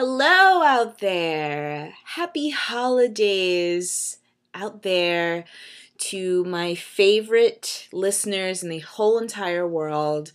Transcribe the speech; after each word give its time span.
Hello 0.00 0.62
out 0.62 1.00
there. 1.00 1.92
Happy 2.04 2.50
holidays 2.50 4.18
out 4.54 4.84
there 4.84 5.44
to 5.98 6.44
my 6.44 6.76
favorite 6.76 7.88
listeners 7.92 8.62
in 8.62 8.68
the 8.68 8.78
whole 8.78 9.18
entire 9.18 9.66
world. 9.66 10.30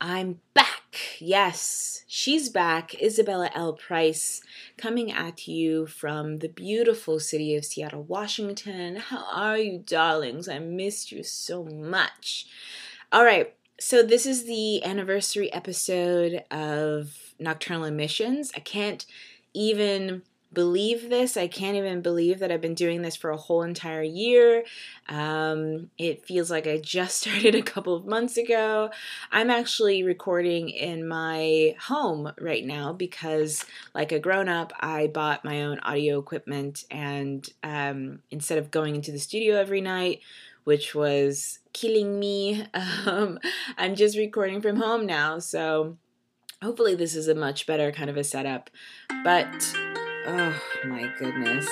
I'm 0.00 0.40
back. 0.54 0.96
Yes, 1.18 2.04
she's 2.06 2.48
back. 2.48 2.94
Isabella 3.02 3.50
L. 3.54 3.74
Price 3.74 4.40
coming 4.78 5.12
at 5.12 5.46
you 5.46 5.86
from 5.86 6.38
the 6.38 6.48
beautiful 6.48 7.20
city 7.20 7.54
of 7.54 7.66
Seattle, 7.66 8.04
Washington. 8.04 8.96
How 8.96 9.26
are 9.30 9.58
you, 9.58 9.78
darlings? 9.84 10.48
I 10.48 10.58
missed 10.58 11.12
you 11.12 11.22
so 11.22 11.64
much. 11.64 12.46
All 13.12 13.26
right, 13.26 13.54
so 13.78 14.02
this 14.02 14.24
is 14.24 14.46
the 14.46 14.82
anniversary 14.82 15.52
episode 15.52 16.44
of 16.50 17.21
Nocturnal 17.38 17.84
Emissions. 17.84 18.52
I 18.56 18.60
can't 18.60 19.04
even 19.54 20.22
believe 20.52 21.08
this. 21.08 21.36
I 21.36 21.48
can't 21.48 21.76
even 21.76 22.02
believe 22.02 22.38
that 22.38 22.52
I've 22.52 22.60
been 22.60 22.74
doing 22.74 23.02
this 23.02 23.16
for 23.16 23.30
a 23.30 23.36
whole 23.36 23.62
entire 23.62 24.02
year. 24.02 24.64
Um, 25.08 25.90
it 25.98 26.26
feels 26.26 26.50
like 26.50 26.66
I 26.66 26.78
just 26.78 27.16
started 27.22 27.54
a 27.54 27.62
couple 27.62 27.94
of 27.94 28.06
months 28.06 28.36
ago. 28.36 28.90
I'm 29.30 29.50
actually 29.50 30.02
recording 30.02 30.68
in 30.68 31.06
my 31.06 31.74
home 31.80 32.32
right 32.38 32.64
now 32.64 32.92
because, 32.92 33.64
like 33.94 34.12
a 34.12 34.18
grown 34.18 34.48
up, 34.48 34.72
I 34.80 35.06
bought 35.06 35.44
my 35.44 35.62
own 35.62 35.78
audio 35.80 36.18
equipment, 36.18 36.84
and 36.90 37.48
um, 37.62 38.20
instead 38.30 38.58
of 38.58 38.70
going 38.70 38.94
into 38.94 39.12
the 39.12 39.18
studio 39.18 39.56
every 39.56 39.80
night, 39.80 40.20
which 40.64 40.94
was 40.94 41.58
killing 41.72 42.18
me, 42.18 42.66
um, 43.06 43.38
I'm 43.78 43.94
just 43.94 44.16
recording 44.16 44.60
from 44.60 44.76
home 44.76 45.06
now. 45.06 45.38
So 45.38 45.96
hopefully, 46.62 46.94
this 46.94 47.14
is 47.14 47.28
a 47.28 47.34
much 47.34 47.66
better 47.66 47.92
kind 47.92 48.08
of 48.08 48.16
a 48.16 48.24
setup. 48.24 48.70
But 49.24 49.74
Oh 50.24 50.54
my 50.84 51.10
goodness. 51.18 51.68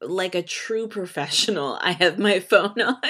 Like 0.00 0.34
a 0.34 0.42
true 0.42 0.88
professional, 0.88 1.78
I 1.80 1.92
have 1.92 2.18
my 2.18 2.40
phone 2.40 2.80
on. 2.80 3.00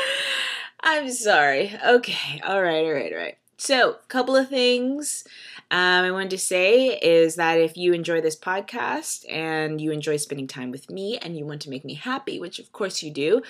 I'm 0.80 1.10
sorry. 1.10 1.78
Okay. 1.86 2.40
All 2.46 2.62
right. 2.62 2.84
All 2.84 2.92
right. 2.92 3.12
All 3.12 3.18
right. 3.18 3.38
So, 3.58 3.90
a 3.90 4.06
couple 4.06 4.36
of 4.36 4.48
things 4.48 5.24
um, 5.70 6.04
I 6.04 6.10
wanted 6.12 6.30
to 6.30 6.38
say 6.38 6.96
is 6.96 7.34
that 7.34 7.60
if 7.60 7.76
you 7.76 7.92
enjoy 7.92 8.20
this 8.20 8.36
podcast 8.36 9.30
and 9.30 9.80
you 9.80 9.90
enjoy 9.90 10.16
spending 10.16 10.46
time 10.46 10.70
with 10.70 10.88
me 10.88 11.18
and 11.18 11.36
you 11.36 11.44
want 11.44 11.60
to 11.62 11.70
make 11.70 11.84
me 11.84 11.94
happy, 11.94 12.38
which 12.38 12.60
of 12.60 12.72
course 12.72 13.02
you 13.02 13.10
do, 13.10 13.42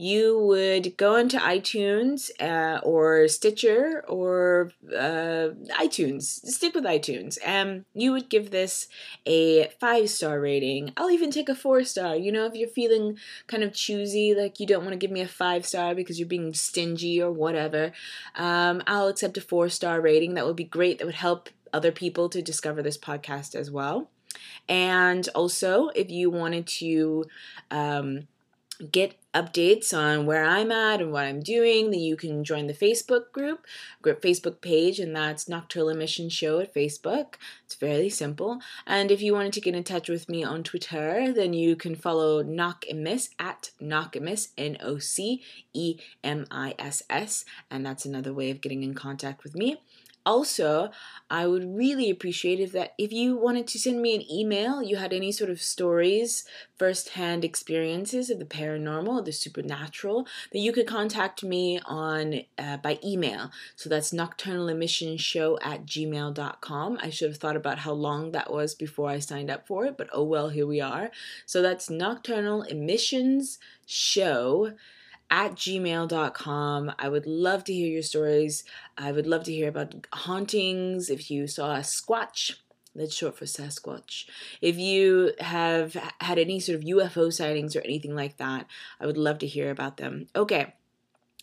you 0.00 0.38
would 0.38 0.96
go 0.96 1.16
into 1.16 1.36
iTunes 1.36 2.30
uh, 2.40 2.80
or 2.82 3.28
Stitcher 3.28 4.02
or 4.08 4.72
uh, 4.88 5.50
iTunes. 5.78 6.22
Stick 6.22 6.74
with 6.74 6.84
iTunes. 6.84 7.36
And 7.44 7.84
you 7.92 8.12
would 8.12 8.30
give 8.30 8.50
this 8.50 8.88
a 9.26 9.68
five 9.78 10.08
star 10.08 10.40
rating. 10.40 10.94
I'll 10.96 11.10
even 11.10 11.30
take 11.30 11.50
a 11.50 11.54
four 11.54 11.84
star. 11.84 12.16
You 12.16 12.32
know, 12.32 12.46
if 12.46 12.54
you're 12.54 12.66
feeling 12.66 13.18
kind 13.46 13.62
of 13.62 13.74
choosy, 13.74 14.34
like 14.34 14.58
you 14.58 14.66
don't 14.66 14.84
want 14.84 14.92
to 14.92 14.98
give 14.98 15.10
me 15.10 15.20
a 15.20 15.28
five 15.28 15.66
star 15.66 15.94
because 15.94 16.18
you're 16.18 16.26
being 16.26 16.54
stingy 16.54 17.20
or 17.20 17.30
whatever, 17.30 17.92
um, 18.36 18.82
I'll 18.86 19.08
accept 19.08 19.36
a 19.36 19.42
four 19.42 19.68
star 19.68 20.00
rating. 20.00 20.32
That 20.32 20.46
would 20.46 20.56
be 20.56 20.64
great. 20.64 20.98
That 20.98 21.04
would 21.04 21.14
help 21.14 21.50
other 21.74 21.92
people 21.92 22.30
to 22.30 22.40
discover 22.40 22.82
this 22.82 22.96
podcast 22.96 23.54
as 23.54 23.70
well. 23.70 24.08
And 24.66 25.28
also, 25.34 25.88
if 25.88 26.08
you 26.08 26.30
wanted 26.30 26.66
to 26.78 27.26
um, 27.70 28.28
get 28.90 29.14
updates 29.34 29.96
on 29.96 30.26
where 30.26 30.44
I'm 30.44 30.72
at 30.72 31.00
and 31.00 31.12
what 31.12 31.24
I'm 31.24 31.40
doing, 31.40 31.90
then 31.90 32.00
you 32.00 32.16
can 32.16 32.42
join 32.42 32.66
the 32.66 32.74
Facebook 32.74 33.30
group, 33.32 33.66
group 34.02 34.22
Facebook 34.22 34.60
page, 34.60 34.98
and 34.98 35.14
that's 35.14 35.48
Nocturnal 35.48 35.90
Emission 35.90 36.28
Show 36.28 36.60
at 36.60 36.74
Facebook. 36.74 37.34
It's 37.64 37.74
fairly 37.74 38.08
simple. 38.08 38.60
And 38.86 39.10
if 39.10 39.22
you 39.22 39.32
wanted 39.32 39.52
to 39.54 39.60
get 39.60 39.74
in 39.74 39.84
touch 39.84 40.08
with 40.08 40.28
me 40.28 40.42
on 40.42 40.62
Twitter, 40.62 41.32
then 41.32 41.52
you 41.52 41.76
can 41.76 41.94
follow 41.94 42.42
Knock 42.42 42.84
Emiss 42.90 43.30
at 43.38 43.70
Knock 43.80 44.14
Emiss, 44.16 44.48
N 44.58 44.76
O 44.80 44.98
C 44.98 45.42
E 45.72 45.96
M 46.24 46.46
I 46.50 46.74
S 46.78 47.02
S, 47.08 47.44
and 47.70 47.84
that's 47.86 48.04
another 48.04 48.32
way 48.32 48.50
of 48.50 48.60
getting 48.60 48.82
in 48.82 48.94
contact 48.94 49.44
with 49.44 49.54
me. 49.54 49.80
Also, 50.26 50.90
I 51.30 51.46
would 51.46 51.76
really 51.76 52.10
appreciate 52.10 52.60
if 52.60 52.72
that 52.72 52.92
if 52.98 53.10
you 53.10 53.36
wanted 53.36 53.66
to 53.68 53.78
send 53.78 54.02
me 54.02 54.14
an 54.14 54.30
email, 54.30 54.82
you 54.82 54.96
had 54.96 55.12
any 55.12 55.32
sort 55.32 55.48
of 55.48 55.62
stories, 55.62 56.44
first-hand 56.76 57.44
experiences 57.44 58.28
of 58.28 58.38
the 58.38 58.44
paranormal, 58.44 59.24
the 59.24 59.32
supernatural, 59.32 60.26
that 60.52 60.58
you 60.58 60.72
could 60.72 60.86
contact 60.86 61.42
me 61.42 61.80
on 61.86 62.42
uh, 62.58 62.76
by 62.78 62.98
email. 63.02 63.50
So 63.76 63.88
that's 63.88 64.12
nocturnal 64.12 64.68
emission 64.68 65.16
show 65.16 65.58
at 65.62 65.86
gmail.com. 65.86 66.98
I 67.00 67.10
should 67.10 67.30
have 67.30 67.38
thought 67.38 67.56
about 67.56 67.78
how 67.78 67.92
long 67.92 68.32
that 68.32 68.52
was 68.52 68.74
before 68.74 69.08
I 69.08 69.20
signed 69.20 69.50
up 69.50 69.66
for 69.66 69.86
it, 69.86 69.96
but 69.96 70.10
oh 70.12 70.24
well, 70.24 70.50
here 70.50 70.66
we 70.66 70.80
are. 70.80 71.10
So 71.46 71.62
that's 71.62 71.88
nocturnal 71.88 72.62
emissions 72.62 73.58
show 73.86 74.72
at 75.30 75.54
gmail.com. 75.54 76.92
I 76.98 77.08
would 77.08 77.26
love 77.26 77.64
to 77.64 77.72
hear 77.72 77.88
your 77.88 78.02
stories. 78.02 78.64
I 78.98 79.12
would 79.12 79.26
love 79.26 79.44
to 79.44 79.52
hear 79.52 79.68
about 79.68 80.06
hauntings. 80.12 81.08
If 81.08 81.30
you 81.30 81.46
saw 81.46 81.76
a 81.76 81.80
squatch, 81.80 82.56
that's 82.94 83.14
short 83.14 83.38
for 83.38 83.44
Sasquatch. 83.44 84.26
If 84.60 84.76
you 84.76 85.32
have 85.38 85.94
had 86.20 86.38
any 86.38 86.58
sort 86.58 86.76
of 86.76 86.84
UFO 86.84 87.32
sightings 87.32 87.76
or 87.76 87.80
anything 87.82 88.16
like 88.16 88.36
that, 88.38 88.66
I 89.00 89.06
would 89.06 89.16
love 89.16 89.38
to 89.38 89.46
hear 89.46 89.70
about 89.70 89.96
them. 89.96 90.26
Okay, 90.34 90.74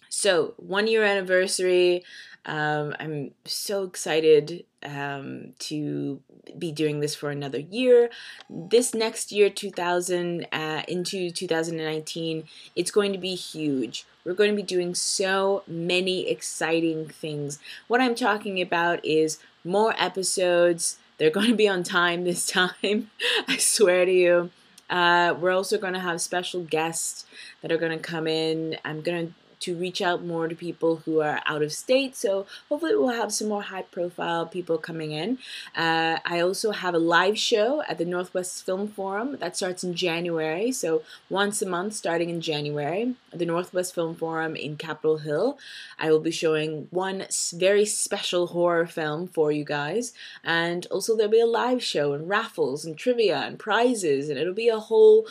so 0.09 0.53
one 0.57 0.87
year 0.87 1.03
anniversary. 1.03 2.03
Um, 2.47 2.95
I'm 2.99 3.31
so 3.43 3.83
excited 3.83 4.63
um, 4.83 5.53
to 5.59 6.21
be 6.57 6.71
doing 6.71 7.01
this 7.01 7.13
for 7.13 7.29
another 7.29 7.59
year. 7.59 8.09
This 8.49 8.93
next 8.93 9.31
year, 9.33 9.49
2000 9.49 10.47
uh, 10.51 10.83
into 10.87 11.29
2019, 11.29 12.45
it's 12.75 12.91
going 12.91 13.11
to 13.11 13.17
be 13.17 13.35
huge. 13.35 14.05
We're 14.23 14.33
going 14.33 14.51
to 14.51 14.55
be 14.55 14.63
doing 14.63 14.95
so 14.95 15.63
many 15.67 16.29
exciting 16.29 17.09
things. 17.09 17.59
What 17.87 18.01
I'm 18.01 18.15
talking 18.15 18.61
about 18.61 19.03
is 19.03 19.39
more 19.65 19.93
episodes. 19.97 20.97
They're 21.17 21.29
going 21.29 21.49
to 21.49 21.55
be 21.55 21.67
on 21.67 21.83
time 21.83 22.23
this 22.23 22.47
time. 22.47 23.11
I 23.47 23.57
swear 23.57 24.05
to 24.05 24.11
you. 24.11 24.51
Uh, 24.89 25.35
we're 25.37 25.51
also 25.51 25.77
going 25.77 25.93
to 25.93 25.99
have 25.99 26.21
special 26.21 26.63
guests 26.63 27.25
that 27.61 27.73
are 27.73 27.77
going 27.77 27.91
to 27.91 28.01
come 28.01 28.25
in. 28.25 28.77
I'm 28.85 29.01
going 29.01 29.27
to 29.27 29.33
to 29.61 29.75
reach 29.75 30.01
out 30.01 30.23
more 30.23 30.47
to 30.47 30.55
people 30.55 30.97
who 31.05 31.21
are 31.21 31.41
out 31.45 31.61
of 31.61 31.73
state. 31.73 32.15
So 32.15 32.45
hopefully 32.69 32.95
we'll 32.95 33.09
have 33.09 33.33
some 33.33 33.49
more 33.49 33.63
high 33.63 33.83
profile 33.83 34.45
people 34.45 34.77
coming 34.77 35.11
in. 35.11 35.39
Uh, 35.75 36.17
I 36.25 36.39
also 36.39 36.71
have 36.71 36.93
a 36.93 36.99
live 36.99 37.37
show 37.37 37.83
at 37.87 37.97
the 37.97 38.05
Northwest 38.05 38.65
Film 38.65 38.87
Forum 38.87 39.37
that 39.39 39.57
starts 39.57 39.83
in 39.83 39.93
January. 39.93 40.71
So 40.71 41.03
once 41.29 41.61
a 41.61 41.65
month 41.65 41.93
starting 41.93 42.29
in 42.29 42.41
January, 42.41 43.15
the 43.33 43.45
Northwest 43.45 43.93
Film 43.93 44.15
Forum 44.15 44.55
in 44.55 44.77
Capitol 44.77 45.17
Hill. 45.19 45.57
I 45.99 46.11
will 46.11 46.19
be 46.19 46.31
showing 46.31 46.87
one 46.91 47.25
very 47.53 47.85
special 47.85 48.47
horror 48.47 48.87
film 48.87 49.27
for 49.27 49.51
you 49.51 49.63
guys. 49.63 50.13
And 50.43 50.85
also 50.87 51.15
there'll 51.15 51.31
be 51.31 51.39
a 51.39 51.45
live 51.45 51.83
show 51.83 52.13
and 52.13 52.29
raffles 52.29 52.85
and 52.85 52.97
trivia 52.97 53.39
and 53.39 53.59
prizes 53.59 54.29
and 54.29 54.37
it'll 54.37 54.53
be 54.53 54.69
a 54.69 54.79
whole 54.79 55.27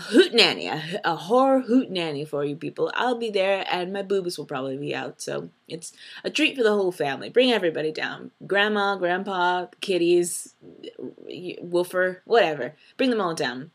a 0.00 0.02
hoot 0.02 0.32
nanny, 0.32 0.66
a, 0.66 0.82
a 1.04 1.14
horror 1.14 1.60
hoot 1.60 1.90
nanny 1.90 2.24
for 2.24 2.42
you 2.42 2.56
people. 2.56 2.90
I'll 2.94 3.18
be 3.18 3.30
there, 3.30 3.66
and 3.70 3.92
my 3.92 4.02
boobas 4.02 4.38
will 4.38 4.46
probably 4.46 4.78
be 4.78 4.94
out. 4.94 5.20
So 5.20 5.50
it's 5.68 5.92
a 6.24 6.30
treat 6.30 6.56
for 6.56 6.62
the 6.62 6.72
whole 6.72 6.92
family. 6.92 7.28
Bring 7.28 7.52
everybody 7.52 7.92
down 7.92 8.30
grandma, 8.46 8.96
grandpa, 8.96 9.66
kitties, 9.82 10.54
woofer, 11.60 12.22
whatever. 12.24 12.74
Bring 12.96 13.10
them 13.10 13.20
all 13.20 13.34
down. 13.34 13.72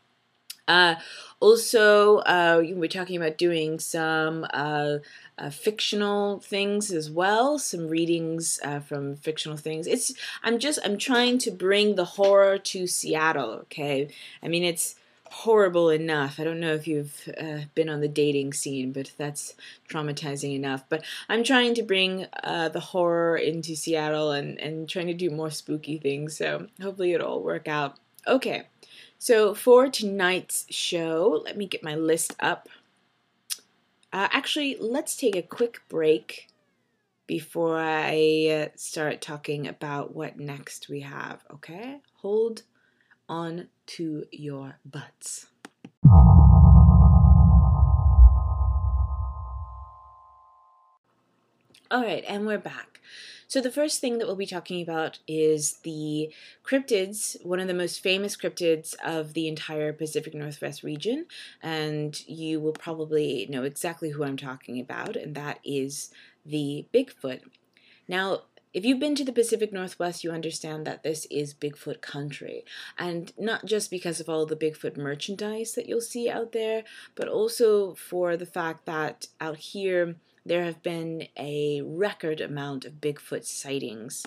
Uh, 0.66 0.96
also, 1.38 2.16
uh, 2.18 2.60
we're 2.72 2.88
talking 2.88 3.16
about 3.16 3.38
doing 3.38 3.78
some 3.78 4.44
uh, 4.52 4.96
uh, 5.38 5.50
fictional 5.50 6.40
things 6.40 6.90
as 6.90 7.08
well, 7.08 7.56
some 7.56 7.86
readings 7.86 8.58
uh, 8.64 8.80
from 8.80 9.14
fictional 9.14 9.56
things. 9.56 9.86
It's 9.86 10.12
I'm 10.42 10.58
just 10.58 10.80
I'm 10.84 10.98
trying 10.98 11.38
to 11.38 11.52
bring 11.52 11.94
the 11.94 12.04
horror 12.04 12.58
to 12.58 12.88
Seattle. 12.88 13.50
Okay, 13.50 14.08
I 14.42 14.48
mean 14.48 14.64
it's 14.64 14.96
horrible 15.30 15.90
enough. 15.90 16.38
I 16.38 16.44
don't 16.44 16.60
know 16.60 16.74
if 16.74 16.86
you've 16.86 17.28
uh, 17.40 17.60
been 17.74 17.88
on 17.88 18.00
the 18.00 18.08
dating 18.08 18.52
scene, 18.52 18.92
but 18.92 19.12
that's 19.16 19.54
traumatizing 19.88 20.54
enough. 20.54 20.84
But 20.88 21.04
I'm 21.28 21.44
trying 21.44 21.74
to 21.74 21.82
bring 21.82 22.26
uh, 22.42 22.68
the 22.68 22.80
horror 22.80 23.36
into 23.36 23.76
Seattle 23.76 24.32
and, 24.32 24.58
and 24.60 24.88
trying 24.88 25.06
to 25.08 25.14
do 25.14 25.30
more 25.30 25.50
spooky 25.50 25.98
things. 25.98 26.36
So 26.36 26.68
hopefully 26.80 27.12
it'll 27.12 27.28
all 27.28 27.42
work 27.42 27.68
out. 27.68 27.96
Okay, 28.26 28.66
so 29.18 29.54
for 29.54 29.88
tonight's 29.88 30.66
show, 30.70 31.42
let 31.44 31.56
me 31.56 31.66
get 31.66 31.82
my 31.82 31.94
list 31.94 32.34
up. 32.40 32.68
Uh, 34.12 34.28
actually, 34.32 34.76
let's 34.80 35.16
take 35.16 35.36
a 35.36 35.42
quick 35.42 35.80
break 35.88 36.48
before 37.26 37.78
I 37.78 38.66
uh, 38.66 38.68
start 38.76 39.20
talking 39.20 39.66
about 39.66 40.14
what 40.14 40.38
next 40.38 40.88
we 40.88 41.00
have. 41.00 41.44
Okay, 41.52 42.00
hold 42.14 42.62
on 43.28 43.68
to 43.86 44.24
your 44.30 44.78
butts. 44.84 45.46
All 51.88 52.02
right, 52.02 52.24
and 52.26 52.46
we're 52.46 52.58
back. 52.58 53.00
So, 53.48 53.60
the 53.60 53.70
first 53.70 54.00
thing 54.00 54.18
that 54.18 54.26
we'll 54.26 54.34
be 54.34 54.44
talking 54.44 54.82
about 54.82 55.20
is 55.28 55.74
the 55.84 56.32
cryptids, 56.64 57.36
one 57.44 57.60
of 57.60 57.68
the 57.68 57.74
most 57.74 58.02
famous 58.02 58.36
cryptids 58.36 58.96
of 59.04 59.34
the 59.34 59.46
entire 59.46 59.92
Pacific 59.92 60.34
Northwest 60.34 60.82
region. 60.82 61.26
And 61.62 62.20
you 62.28 62.58
will 62.60 62.72
probably 62.72 63.46
know 63.48 63.62
exactly 63.62 64.10
who 64.10 64.24
I'm 64.24 64.36
talking 64.36 64.80
about, 64.80 65.14
and 65.14 65.36
that 65.36 65.60
is 65.64 66.10
the 66.44 66.86
Bigfoot. 66.92 67.42
Now, 68.08 68.42
if 68.76 68.84
you've 68.84 69.00
been 69.00 69.14
to 69.14 69.24
the 69.24 69.32
Pacific 69.32 69.72
Northwest, 69.72 70.22
you 70.22 70.30
understand 70.30 70.86
that 70.86 71.02
this 71.02 71.26
is 71.30 71.54
Bigfoot 71.54 72.02
country. 72.02 72.62
And 72.98 73.32
not 73.38 73.64
just 73.64 73.90
because 73.90 74.20
of 74.20 74.28
all 74.28 74.44
the 74.44 74.54
Bigfoot 74.54 74.98
merchandise 74.98 75.72
that 75.72 75.88
you'll 75.88 76.02
see 76.02 76.28
out 76.28 76.52
there, 76.52 76.84
but 77.14 77.26
also 77.26 77.94
for 77.94 78.36
the 78.36 78.44
fact 78.44 78.84
that 78.84 79.28
out 79.40 79.56
here, 79.56 80.16
there 80.44 80.62
have 80.64 80.82
been 80.82 81.26
a 81.38 81.80
record 81.86 82.42
amount 82.42 82.84
of 82.84 83.00
Bigfoot 83.00 83.46
sightings. 83.46 84.26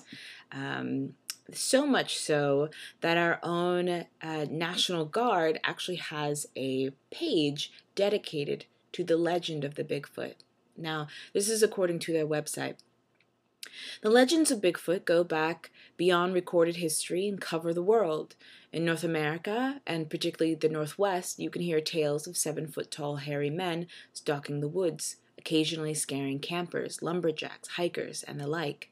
Um, 0.50 1.14
so 1.52 1.86
much 1.86 2.18
so 2.18 2.70
that 3.02 3.16
our 3.16 3.38
own 3.44 4.06
uh, 4.20 4.46
National 4.50 5.04
Guard 5.04 5.60
actually 5.62 5.98
has 5.98 6.48
a 6.56 6.90
page 7.12 7.70
dedicated 7.94 8.64
to 8.94 9.04
the 9.04 9.16
legend 9.16 9.62
of 9.62 9.76
the 9.76 9.84
Bigfoot. 9.84 10.34
Now, 10.76 11.06
this 11.34 11.48
is 11.48 11.62
according 11.62 12.00
to 12.00 12.12
their 12.12 12.26
website. 12.26 12.78
The 14.02 14.10
legends 14.10 14.50
of 14.50 14.62
Bigfoot 14.62 15.04
go 15.04 15.22
back 15.22 15.70
beyond 15.98 16.32
recorded 16.32 16.76
history 16.76 17.28
and 17.28 17.38
cover 17.38 17.74
the 17.74 17.82
world. 17.82 18.34
In 18.72 18.84
North 18.84 19.04
America, 19.04 19.82
and 19.86 20.08
particularly 20.08 20.54
the 20.54 20.70
Northwest, 20.70 21.38
you 21.38 21.50
can 21.50 21.60
hear 21.60 21.80
tales 21.80 22.26
of 22.26 22.36
seven 22.36 22.66
foot 22.66 22.90
tall 22.90 23.16
hairy 23.16 23.50
men 23.50 23.88
stalking 24.14 24.60
the 24.60 24.68
woods, 24.68 25.16
occasionally 25.36 25.92
scaring 25.92 26.38
campers, 26.38 27.02
lumberjacks, 27.02 27.68
hikers, 27.70 28.22
and 28.22 28.40
the 28.40 28.46
like. 28.46 28.90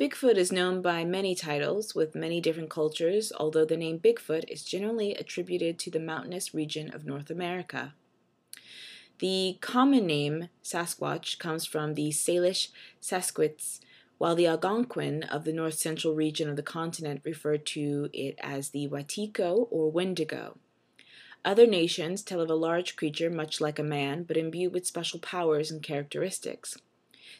Bigfoot 0.00 0.36
is 0.36 0.50
known 0.50 0.82
by 0.82 1.04
many 1.04 1.34
titles 1.34 1.94
with 1.94 2.14
many 2.14 2.40
different 2.40 2.70
cultures, 2.70 3.32
although 3.38 3.66
the 3.66 3.76
name 3.76 3.98
Bigfoot 4.00 4.44
is 4.48 4.64
generally 4.64 5.14
attributed 5.14 5.78
to 5.78 5.90
the 5.90 6.00
mountainous 6.00 6.54
region 6.54 6.92
of 6.94 7.04
North 7.04 7.30
America. 7.30 7.94
The 9.18 9.58
common 9.60 10.06
name 10.06 10.48
Sasquatch 10.64 11.38
comes 11.38 11.66
from 11.66 11.94
the 11.94 12.10
Salish 12.10 12.68
Sasquatch, 13.02 13.80
while 14.20 14.34
the 14.34 14.46
Algonquin 14.46 15.22
of 15.22 15.44
the 15.44 15.52
north 15.52 15.78
central 15.78 16.14
region 16.14 16.46
of 16.46 16.56
the 16.56 16.62
continent 16.62 17.22
referred 17.24 17.64
to 17.64 18.10
it 18.12 18.34
as 18.38 18.68
the 18.68 18.86
Wetiko 18.86 19.66
or 19.70 19.90
Wendigo. 19.90 20.58
Other 21.42 21.66
nations 21.66 22.20
tell 22.20 22.42
of 22.42 22.50
a 22.50 22.54
large 22.54 22.96
creature 22.96 23.30
much 23.30 23.62
like 23.62 23.78
a 23.78 23.82
man, 23.82 24.24
but 24.24 24.36
imbued 24.36 24.74
with 24.74 24.86
special 24.86 25.20
powers 25.20 25.70
and 25.70 25.82
characteristics. 25.82 26.76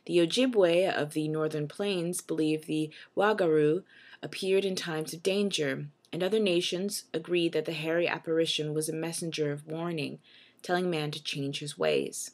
The 0.06 0.20
Ojibwe 0.20 0.90
of 0.90 1.12
the 1.12 1.28
northern 1.28 1.68
plains 1.68 2.22
believe 2.22 2.64
the 2.64 2.88
Wagaru 3.14 3.82
appeared 4.22 4.64
in 4.64 4.74
times 4.74 5.12
of 5.12 5.22
danger, 5.22 5.84
and 6.10 6.22
other 6.22 6.40
nations 6.40 7.04
agree 7.12 7.50
that 7.50 7.66
the 7.66 7.72
hairy 7.72 8.08
apparition 8.08 8.72
was 8.72 8.88
a 8.88 8.94
messenger 8.94 9.52
of 9.52 9.66
warning, 9.66 10.18
telling 10.62 10.88
man 10.88 11.10
to 11.10 11.22
change 11.22 11.58
his 11.58 11.76
ways. 11.76 12.30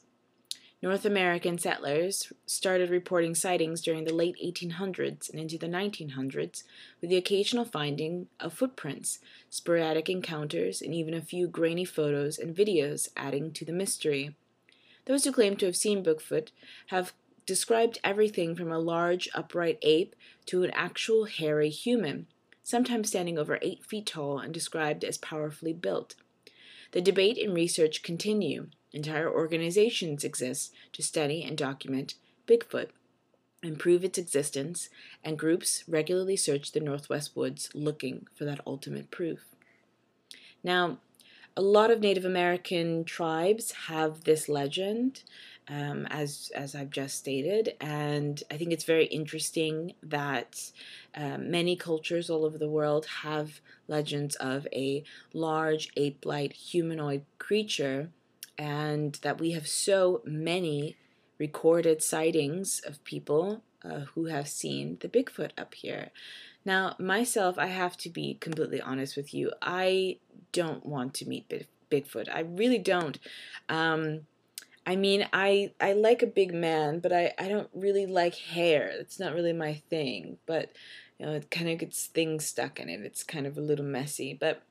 North 0.79 1.05
American 1.05 1.57
settlers 1.57 2.31
started 2.45 2.91
reporting 2.91 3.33
sightings 3.33 3.81
during 3.81 4.03
the 4.03 4.13
late 4.13 4.35
1800s 4.43 5.27
and 5.27 5.39
into 5.39 5.57
the 5.57 5.65
1900s, 5.65 6.63
with 7.01 7.09
the 7.09 7.17
occasional 7.17 7.65
finding 7.65 8.27
of 8.39 8.53
footprints, 8.53 9.17
sporadic 9.49 10.07
encounters, 10.07 10.79
and 10.83 10.93
even 10.93 11.15
a 11.15 11.21
few 11.21 11.47
grainy 11.47 11.83
photos 11.83 12.37
and 12.37 12.55
videos 12.55 13.09
adding 13.17 13.51
to 13.53 13.65
the 13.65 13.71
mystery. 13.71 14.35
Those 15.05 15.23
who 15.23 15.31
claim 15.31 15.55
to 15.57 15.65
have 15.65 15.75
seen 15.75 16.03
Bigfoot 16.03 16.49
have 16.87 17.13
described 17.47 17.97
everything 18.03 18.55
from 18.55 18.71
a 18.71 18.77
large 18.77 19.27
upright 19.33 19.79
ape 19.81 20.15
to 20.45 20.63
an 20.63 20.69
actual 20.75 21.25
hairy 21.25 21.69
human, 21.69 22.27
sometimes 22.61 23.07
standing 23.07 23.39
over 23.39 23.57
eight 23.63 23.83
feet 23.83 24.05
tall 24.05 24.37
and 24.37 24.53
described 24.53 25.03
as 25.03 25.17
powerfully 25.17 25.73
built. 25.73 26.13
The 26.91 27.01
debate 27.01 27.39
and 27.39 27.55
research 27.55 28.03
continue. 28.03 28.67
Entire 28.93 29.29
organizations 29.29 30.23
exist 30.23 30.73
to 30.93 31.03
study 31.03 31.43
and 31.43 31.57
document 31.57 32.15
Bigfoot 32.47 32.89
and 33.63 33.79
prove 33.79 34.03
its 34.03 34.17
existence, 34.17 34.89
and 35.23 35.37
groups 35.37 35.83
regularly 35.87 36.35
search 36.35 36.71
the 36.71 36.79
Northwest 36.79 37.35
woods 37.35 37.69
looking 37.73 38.27
for 38.35 38.45
that 38.45 38.61
ultimate 38.67 39.09
proof. 39.09 39.45
Now, 40.63 40.99
a 41.55 41.61
lot 41.61 41.89
of 41.89 41.99
Native 41.99 42.23
American 42.23 43.03
tribes 43.03 43.71
have 43.87 44.23
this 44.23 44.47
legend, 44.47 45.23
um, 45.67 46.05
as 46.11 46.51
as 46.55 46.75
I've 46.75 46.91
just 46.91 47.17
stated, 47.17 47.75
and 47.81 48.41
I 48.51 48.57
think 48.57 48.71
it's 48.71 48.83
very 48.83 49.05
interesting 49.05 49.93
that 50.03 50.71
uh, 51.15 51.39
many 51.39 51.75
cultures 51.75 52.29
all 52.29 52.45
over 52.45 52.59
the 52.59 52.69
world 52.69 53.07
have 53.23 53.59
legends 53.87 54.35
of 54.35 54.67
a 54.71 55.03
large 55.33 55.89
ape-like 55.97 56.53
humanoid 56.53 57.25
creature 57.39 58.11
and 58.57 59.15
that 59.21 59.39
we 59.39 59.51
have 59.51 59.67
so 59.67 60.21
many 60.25 60.95
recorded 61.37 62.01
sightings 62.01 62.81
of 62.85 63.03
people 63.03 63.61
uh, 63.83 64.01
who 64.15 64.25
have 64.25 64.47
seen 64.47 64.97
the 65.01 65.09
Bigfoot 65.09 65.51
up 65.57 65.73
here. 65.75 66.09
Now, 66.65 66.95
myself, 66.99 67.57
I 67.57 67.67
have 67.67 67.95
to 67.97 68.09
be 68.09 68.35
completely 68.35 68.81
honest 68.81 69.15
with 69.15 69.33
you. 69.33 69.51
I 69.61 70.17
don't 70.51 70.85
want 70.85 71.13
to 71.15 71.27
meet 71.27 71.67
Bigfoot. 71.89 72.27
I 72.29 72.41
really 72.41 72.79
don't. 72.79 73.17
Um, 73.69 74.21
I 74.85 74.95
mean, 74.95 75.27
I 75.33 75.73
I 75.79 75.93
like 75.93 76.23
a 76.23 76.27
big 76.27 76.53
man, 76.53 76.99
but 76.99 77.11
I, 77.11 77.33
I 77.37 77.47
don't 77.49 77.69
really 77.73 78.05
like 78.05 78.35
hair. 78.35 78.87
It's 78.87 79.19
not 79.19 79.33
really 79.33 79.53
my 79.53 79.75
thing. 79.89 80.37
But 80.45 80.71
you 81.19 81.25
know, 81.25 81.33
it 81.33 81.51
kind 81.51 81.69
of 81.69 81.79
gets 81.79 82.05
things 82.05 82.45
stuck 82.45 82.79
in 82.79 82.89
it. 82.89 83.01
It's 83.01 83.23
kind 83.23 83.45
of 83.45 83.57
a 83.57 83.61
little 83.61 83.85
messy. 83.85 84.33
But 84.33 84.63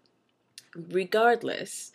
regardless, 0.75 1.93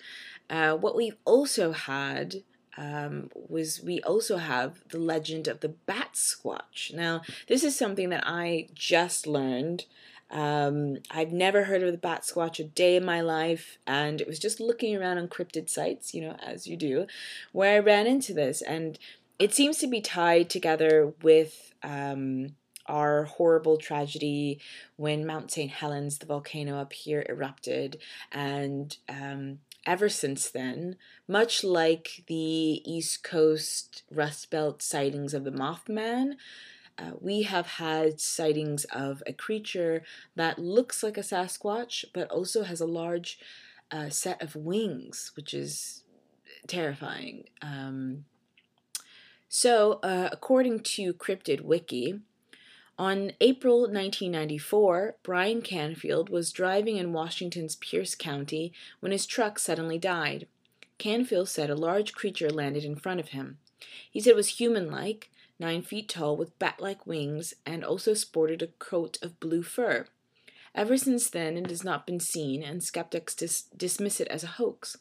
uh, 0.49 0.75
what 0.75 0.95
we've 0.95 1.17
also 1.25 1.71
had 1.71 2.43
um, 2.77 3.29
was 3.33 3.81
we 3.83 4.01
also 4.01 4.38
have 4.38 4.81
the 4.89 4.99
legend 4.99 5.47
of 5.47 5.59
the 5.59 5.69
Bat 5.69 6.13
Squatch. 6.13 6.93
Now, 6.93 7.21
this 7.47 7.63
is 7.63 7.75
something 7.75 8.09
that 8.09 8.23
I 8.25 8.67
just 8.73 9.27
learned. 9.27 9.85
Um, 10.29 10.97
I've 11.11 11.33
never 11.33 11.65
heard 11.65 11.83
of 11.83 11.91
the 11.91 11.97
Bat 11.97 12.23
Squatch 12.23 12.59
a 12.59 12.63
day 12.63 12.95
in 12.95 13.03
my 13.03 13.21
life, 13.21 13.77
and 13.85 14.21
it 14.21 14.27
was 14.27 14.39
just 14.39 14.61
looking 14.61 14.95
around 14.95 15.17
on 15.17 15.27
cryptid 15.27 15.69
sites, 15.69 16.13
you 16.13 16.21
know, 16.21 16.38
as 16.43 16.67
you 16.67 16.77
do, 16.77 17.07
where 17.51 17.75
I 17.75 17.79
ran 17.79 18.07
into 18.07 18.33
this, 18.33 18.61
and 18.61 18.97
it 19.38 19.53
seems 19.53 19.77
to 19.79 19.88
be 19.88 19.99
tied 20.01 20.49
together 20.49 21.13
with 21.21 21.73
um, 21.83 22.55
our 22.85 23.25
horrible 23.25 23.77
tragedy 23.77 24.59
when 24.95 25.25
Mount 25.25 25.51
St. 25.51 25.71
Helens, 25.71 26.19
the 26.19 26.25
volcano 26.25 26.77
up 26.79 26.93
here, 26.93 27.25
erupted, 27.27 27.97
and 28.31 28.95
um, 29.10 29.60
ever 29.85 30.09
since 30.09 30.50
then, 30.50 30.97
much 31.27 31.63
like 31.63 32.23
the 32.27 32.35
East 32.35 33.23
Coast 33.23 34.03
Rust 34.11 34.50
Belt 34.50 34.81
sightings 34.81 35.33
of 35.33 35.43
the 35.43 35.51
Mothman, 35.51 36.33
uh, 36.97 37.11
we 37.19 37.43
have 37.43 37.65
had 37.65 38.19
sightings 38.19 38.83
of 38.85 39.23
a 39.25 39.33
creature 39.33 40.03
that 40.35 40.59
looks 40.59 41.01
like 41.01 41.17
a 41.17 41.21
Sasquatch, 41.21 42.05
but 42.13 42.29
also 42.29 42.63
has 42.63 42.81
a 42.81 42.85
large 42.85 43.39
uh, 43.89 44.09
set 44.09 44.41
of 44.41 44.55
wings, 44.55 45.31
which 45.35 45.53
is 45.53 46.03
terrifying. 46.67 47.45
Um, 47.61 48.25
so, 49.50 50.00
uh, 50.03 50.29
according 50.31 50.81
to 50.81 51.13
Cryptid 51.13 51.61
Wiki, 51.61 52.19
on 53.01 53.31
April 53.41 53.79
1994, 53.79 55.15
Brian 55.24 55.63
Canfield 55.63 56.29
was 56.29 56.51
driving 56.51 56.98
in 56.98 57.13
Washington's 57.13 57.75
Pierce 57.77 58.13
County 58.13 58.72
when 59.00 59.12
his 59.12 59.25
truck 59.25 59.58
suddenly 59.58 59.98
died. 59.98 60.46
Canfield 61.00 61.50
said 61.50 61.72
a 61.72 61.75
large 61.75 62.13
creature 62.13 62.51
landed 62.51 62.84
in 62.84 62.96
front 62.96 63.20
of 63.20 63.29
him. 63.29 63.58
He 64.12 64.20
said 64.20 64.29
it 64.29 64.36
was 64.36 64.60
human 64.60 64.91
like, 64.91 65.31
nine 65.58 65.81
feet 65.81 66.10
tall, 66.10 66.38
with 66.38 66.60
bat 66.60 66.75
like 66.79 67.08
wings, 67.08 67.55
and 67.65 67.84
also 67.84 68.13
sported 68.13 68.62
a 68.62 68.67
coat 68.67 69.17
of 69.24 69.39
blue 69.39 69.63
fur. 69.63 70.05
Ever 70.75 70.96
since 70.96 71.27
then, 71.27 71.58
it 71.58 71.72
has 71.72 71.84
not 71.84 72.05
been 72.05 72.20
seen, 72.20 72.62
and 72.62 72.84
skeptics 72.84 73.34
dis- 73.34 73.63
dismiss 73.75 74.22
it 74.22 74.27
as 74.27 74.43
a 74.43 74.58
hoax. 74.62 74.96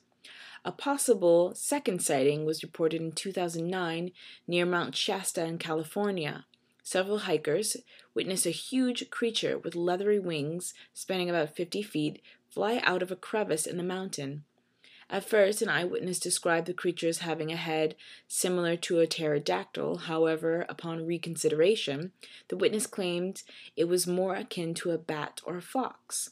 A 0.64 0.72
possible 0.72 1.52
second 1.54 2.02
sighting 2.02 2.46
was 2.46 2.62
reported 2.62 3.02
in 3.02 3.12
2009 3.12 4.12
near 4.46 4.64
Mount 4.64 4.96
Shasta 4.96 5.44
in 5.44 5.58
California. 5.58 6.46
Several 6.90 7.18
hikers 7.18 7.76
witness 8.14 8.44
a 8.44 8.50
huge 8.50 9.10
creature 9.10 9.56
with 9.56 9.76
leathery 9.76 10.18
wings 10.18 10.74
spanning 10.92 11.30
about 11.30 11.54
50 11.54 11.82
feet 11.82 12.20
fly 12.48 12.80
out 12.82 13.00
of 13.00 13.12
a 13.12 13.14
crevice 13.16 13.64
in 13.64 13.76
the 13.76 13.84
mountain. 13.84 14.42
At 15.08 15.22
first, 15.22 15.62
an 15.62 15.68
eyewitness 15.68 16.18
described 16.18 16.66
the 16.66 16.74
creature 16.74 17.06
as 17.06 17.18
having 17.18 17.52
a 17.52 17.56
head 17.56 17.94
similar 18.26 18.74
to 18.78 18.98
a 18.98 19.06
pterodactyl. 19.06 19.98
However, 19.98 20.66
upon 20.68 21.06
reconsideration, 21.06 22.10
the 22.48 22.56
witness 22.56 22.88
claimed 22.88 23.44
it 23.76 23.84
was 23.84 24.08
more 24.08 24.34
akin 24.34 24.74
to 24.74 24.90
a 24.90 24.98
bat 24.98 25.40
or 25.44 25.58
a 25.58 25.62
fox. 25.62 26.30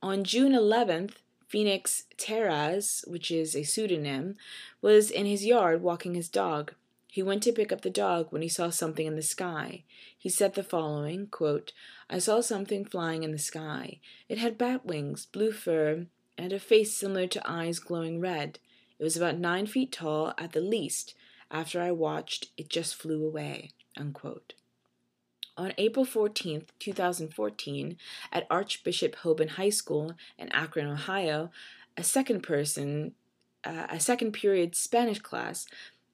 On 0.00 0.24
June 0.24 0.52
11th, 0.52 1.16
Phoenix 1.48 2.04
Terraz, 2.16 3.06
which 3.06 3.30
is 3.30 3.54
a 3.54 3.62
pseudonym, 3.62 4.36
was 4.80 5.10
in 5.10 5.26
his 5.26 5.44
yard 5.44 5.82
walking 5.82 6.14
his 6.14 6.30
dog. 6.30 6.72
He 7.08 7.22
went 7.22 7.42
to 7.44 7.52
pick 7.52 7.72
up 7.72 7.80
the 7.80 7.90
dog 7.90 8.28
when 8.30 8.42
he 8.42 8.48
saw 8.48 8.70
something 8.70 9.06
in 9.06 9.16
the 9.16 9.22
sky. 9.22 9.84
He 10.16 10.28
said 10.28 10.54
the 10.54 10.62
following 10.62 11.28
quote, 11.28 11.72
I 12.10 12.18
saw 12.18 12.40
something 12.40 12.84
flying 12.84 13.22
in 13.22 13.32
the 13.32 13.38
sky. 13.38 14.00
It 14.28 14.38
had 14.38 14.58
bat 14.58 14.84
wings, 14.84 15.26
blue 15.26 15.52
fur, 15.52 16.06
and 16.36 16.52
a 16.52 16.58
face 16.58 16.96
similar 16.96 17.26
to 17.28 17.50
eyes 17.50 17.78
glowing 17.78 18.20
red. 18.20 18.58
It 18.98 19.04
was 19.04 19.16
about 19.16 19.38
nine 19.38 19.66
feet 19.66 19.92
tall 19.92 20.34
at 20.38 20.52
the 20.52 20.60
least. 20.60 21.14
After 21.50 21.80
I 21.80 21.90
watched, 21.92 22.48
it 22.56 22.68
just 22.68 22.96
flew 22.96 23.24
away. 23.24 23.70
Unquote. 23.96 24.54
On 25.56 25.72
April 25.78 26.04
14, 26.04 26.66
2014, 26.78 27.96
at 28.30 28.46
Archbishop 28.50 29.16
Hoban 29.16 29.50
High 29.50 29.70
School 29.70 30.12
in 30.38 30.50
Akron, 30.52 30.86
Ohio, 30.86 31.50
a 31.96 32.02
second 32.02 32.42
person, 32.42 33.12
uh, 33.64 33.86
a 33.88 33.98
second 33.98 34.32
period 34.32 34.76
Spanish 34.76 35.18
class, 35.18 35.66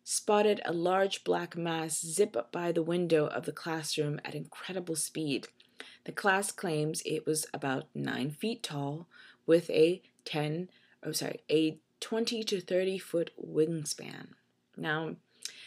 spotted 0.05 0.61
a 0.65 0.73
large 0.73 1.25
black 1.25 1.57
mass 1.57 2.01
zip 2.01 2.37
up 2.37 2.53
by 2.53 2.73
the 2.73 2.83
window 2.83 3.27
of 3.27 3.47
the 3.47 3.53
classroom 3.53 4.21
at 4.25 4.35
incredible 4.35 4.97
speed. 4.97 5.49
The 6.05 6.13
class 6.13 6.51
claims 6.51 7.03
it 7.05 7.27
was 7.27 7.47
about 7.55 7.87
nine 7.95 8.31
feet 8.31 8.63
tall, 8.63 9.07
with 9.47 9.71
a 9.71 10.03
10, 10.25 10.69
oh 11.05 11.13
sorry, 11.13 11.41
a 11.51 11.79
20 12.01 12.43
to 12.45 12.61
30 12.61 12.99
foot 12.99 13.31
wingspan. 13.41 14.29
Now, 14.77 15.17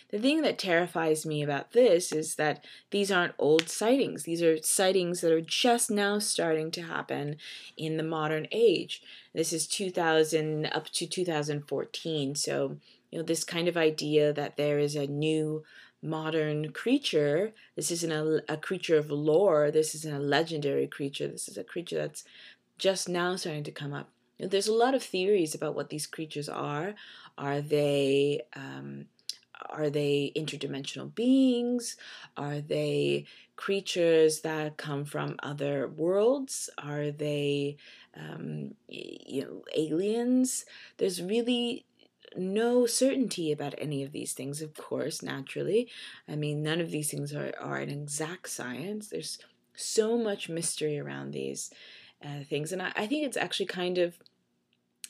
the 0.10 0.20
thing 0.20 0.42
that 0.44 0.60
terrifies 0.60 1.26
me 1.26 1.42
about 1.42 1.72
this 1.72 2.12
is 2.12 2.36
that 2.36 2.64
these 2.92 3.12
aren't 3.12 3.34
old 3.40 3.70
sightings. 3.70 4.24
These 4.24 4.42
are 4.42 4.62
sightings 4.62 5.22
that 5.22 5.32
are 5.32 5.42
just 5.42 5.90
now 5.90 6.20
starting 6.20 6.72
to 6.72 6.84
happen 6.84 7.38
in 7.76 7.98
the 7.98 8.04
modern 8.04 8.48
age. 8.52 9.02
This 9.34 9.52
is 9.52 9.68
2000 9.68 10.68
up 10.68 10.90
to 10.92 11.08
2014. 11.08 12.36
So, 12.36 12.78
you 13.12 13.20
know, 13.20 13.24
this 13.24 13.44
kind 13.44 13.68
of 13.68 13.78
idea 13.78 14.34
that 14.34 14.58
there 14.58 14.80
is 14.80 14.96
a 14.96 15.08
new 15.08 15.64
modern 16.02 16.72
creature, 16.72 17.54
this 17.76 17.92
isn't 17.92 18.12
a, 18.12 18.42
a 18.48 18.58
creature 18.58 18.98
of 18.98 19.10
lore, 19.10 19.72
this 19.72 19.96
isn't 19.96 20.16
a 20.16 20.20
legendary 20.20 20.88
creature, 20.88 21.28
this 21.28 21.48
is 21.48 21.58
a 21.58 21.64
creature 21.64 21.98
that's 21.98 22.24
just 22.78 23.10
now 23.10 23.36
starting 23.36 23.64
to 23.64 23.72
come 23.72 23.94
up. 23.94 24.10
You 24.38 24.46
know, 24.46 24.50
there's 24.50 24.68
a 24.68 24.74
lot 24.74 24.94
of 24.94 25.04
theories 25.04 25.56
about 25.56 25.76
what 25.76 25.90
these 25.90 26.08
creatures 26.08 26.50
are. 26.50 26.94
Are 27.38 27.62
they 27.62 28.42
um, 28.56 29.06
are 29.70 29.90
they 29.90 30.32
interdimensional 30.36 31.14
beings? 31.14 31.98
Are 32.38 32.62
they 32.62 33.26
creatures 33.56 34.42
that 34.42 34.78
come 34.78 35.06
from 35.06 35.38
other 35.42 35.88
worlds? 35.88 36.70
Are 36.78 37.12
they, 37.12 37.78
um, 38.18 38.76
you 38.88 39.44
know, 39.44 39.64
aliens? 39.76 40.66
There's 40.98 41.22
really 41.22 41.86
no 42.38 42.86
certainty 42.86 43.52
about 43.52 43.76
any 43.78 44.04
of 44.04 44.12
these 44.12 44.34
things, 44.34 44.62
of 44.62 44.74
course, 44.76 45.22
naturally. 45.22 45.90
I 46.28 46.36
mean, 46.36 46.62
none 46.62 46.82
of 46.82 46.92
these 46.92 47.10
things 47.10 47.34
are, 47.34 47.54
are 47.60 47.78
an 47.78 47.90
exact 47.90 48.50
science. 48.50 49.08
There's 49.08 49.40
so 49.76 50.18
much 50.18 50.50
mystery 50.50 51.00
around 51.00 51.32
these 51.32 51.72
uh, 52.24 52.44
things. 52.48 52.72
And 52.72 52.82
I, 52.82 52.92
I 52.96 53.08
think 53.08 53.26
it's 53.26 53.38
actually 53.38 53.68
kind 53.68 53.98
of, 53.98 54.18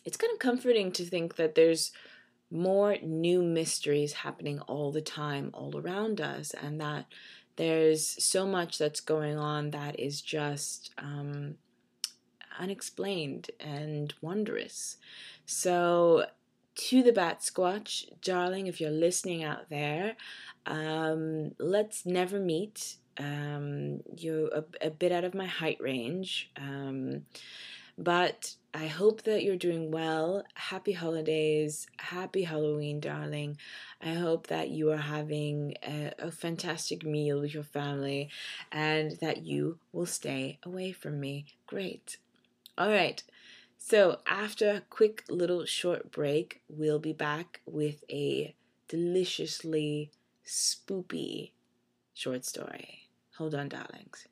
it's 0.04 0.18
kind 0.18 0.34
of 0.34 0.40
comforting 0.40 0.92
to 0.94 1.06
think 1.06 1.36
that 1.36 1.56
there's 1.56 1.92
more 2.52 2.98
new 3.02 3.42
mysteries 3.42 4.14
happening 4.14 4.60
all 4.62 4.92
the 4.92 5.02
time, 5.02 5.50
all 5.54 5.78
around 5.78 6.22
us, 6.22 6.52
and 6.52 6.80
that 6.80 7.06
there's 7.56 8.24
so 8.24 8.46
much 8.46 8.78
that's 8.78 9.00
going 9.00 9.38
on 9.38 9.72
that 9.72 10.00
is 10.00 10.22
just 10.22 10.92
um, 10.98 11.56
unexplained 12.60 13.50
and 13.60 14.14
wondrous. 14.22 14.98
So, 15.46 16.26
to 16.76 17.04
the 17.04 17.12
Bat 17.12 17.40
Squatch, 17.42 18.06
darling, 18.22 18.68
if 18.68 18.82
you're 18.82 18.92
listening 18.92 19.44
out 19.44 19.70
there, 19.70 20.16
um, 20.66 21.52
let's 21.60 22.06
never 22.06 22.40
meet. 22.40 22.98
Um, 23.18 24.02
you're 24.18 24.50
a, 24.50 24.64
a, 24.82 24.90
bit 24.90 25.12
out 25.12 25.24
of 25.24 25.34
my 25.34 25.46
height 25.46 25.78
range. 25.80 26.52
Um, 26.58 27.26
but 27.98 28.56
I 28.74 28.88
hope 28.88 29.22
that 29.24 29.44
you're 29.44 29.56
doing 29.56 29.90
well. 29.90 30.44
Happy 30.54 30.92
holidays. 30.92 31.88
Happy 31.98 32.44
Halloween, 32.44 33.00
darling. 33.00 33.58
I 34.02 34.14
hope 34.14 34.48
that 34.48 34.70
you 34.70 34.92
are 34.92 34.98
having 34.98 35.76
a, 35.82 36.12
a, 36.20 36.32
fantastic 36.32 37.06
meal 37.06 37.40
with 37.40 37.54
your 37.54 37.64
family 37.64 38.30
and 38.72 39.18
that 39.22 39.46
you 39.46 39.80
will 39.94 40.06
stay 40.06 40.60
away 40.64 40.92
from 40.92 41.22
me. 41.22 41.46
Great. 41.68 42.18
All 42.78 42.90
right. 42.90 43.24
So, 43.88 44.18
after 44.26 44.72
a 44.72 44.82
quick 44.90 45.24
little 45.30 45.64
short 45.64 46.12
break, 46.12 46.64
we'll 46.68 46.98
be 46.98 47.14
back 47.14 47.62
with 47.68 48.04
a 48.10 48.56
deliciously 48.88 50.10
spoopy 50.44 51.52
short 52.12 52.46
story. 52.46 53.10
Hold 53.38 53.54
on, 53.54 53.70
darlings. 53.70 54.28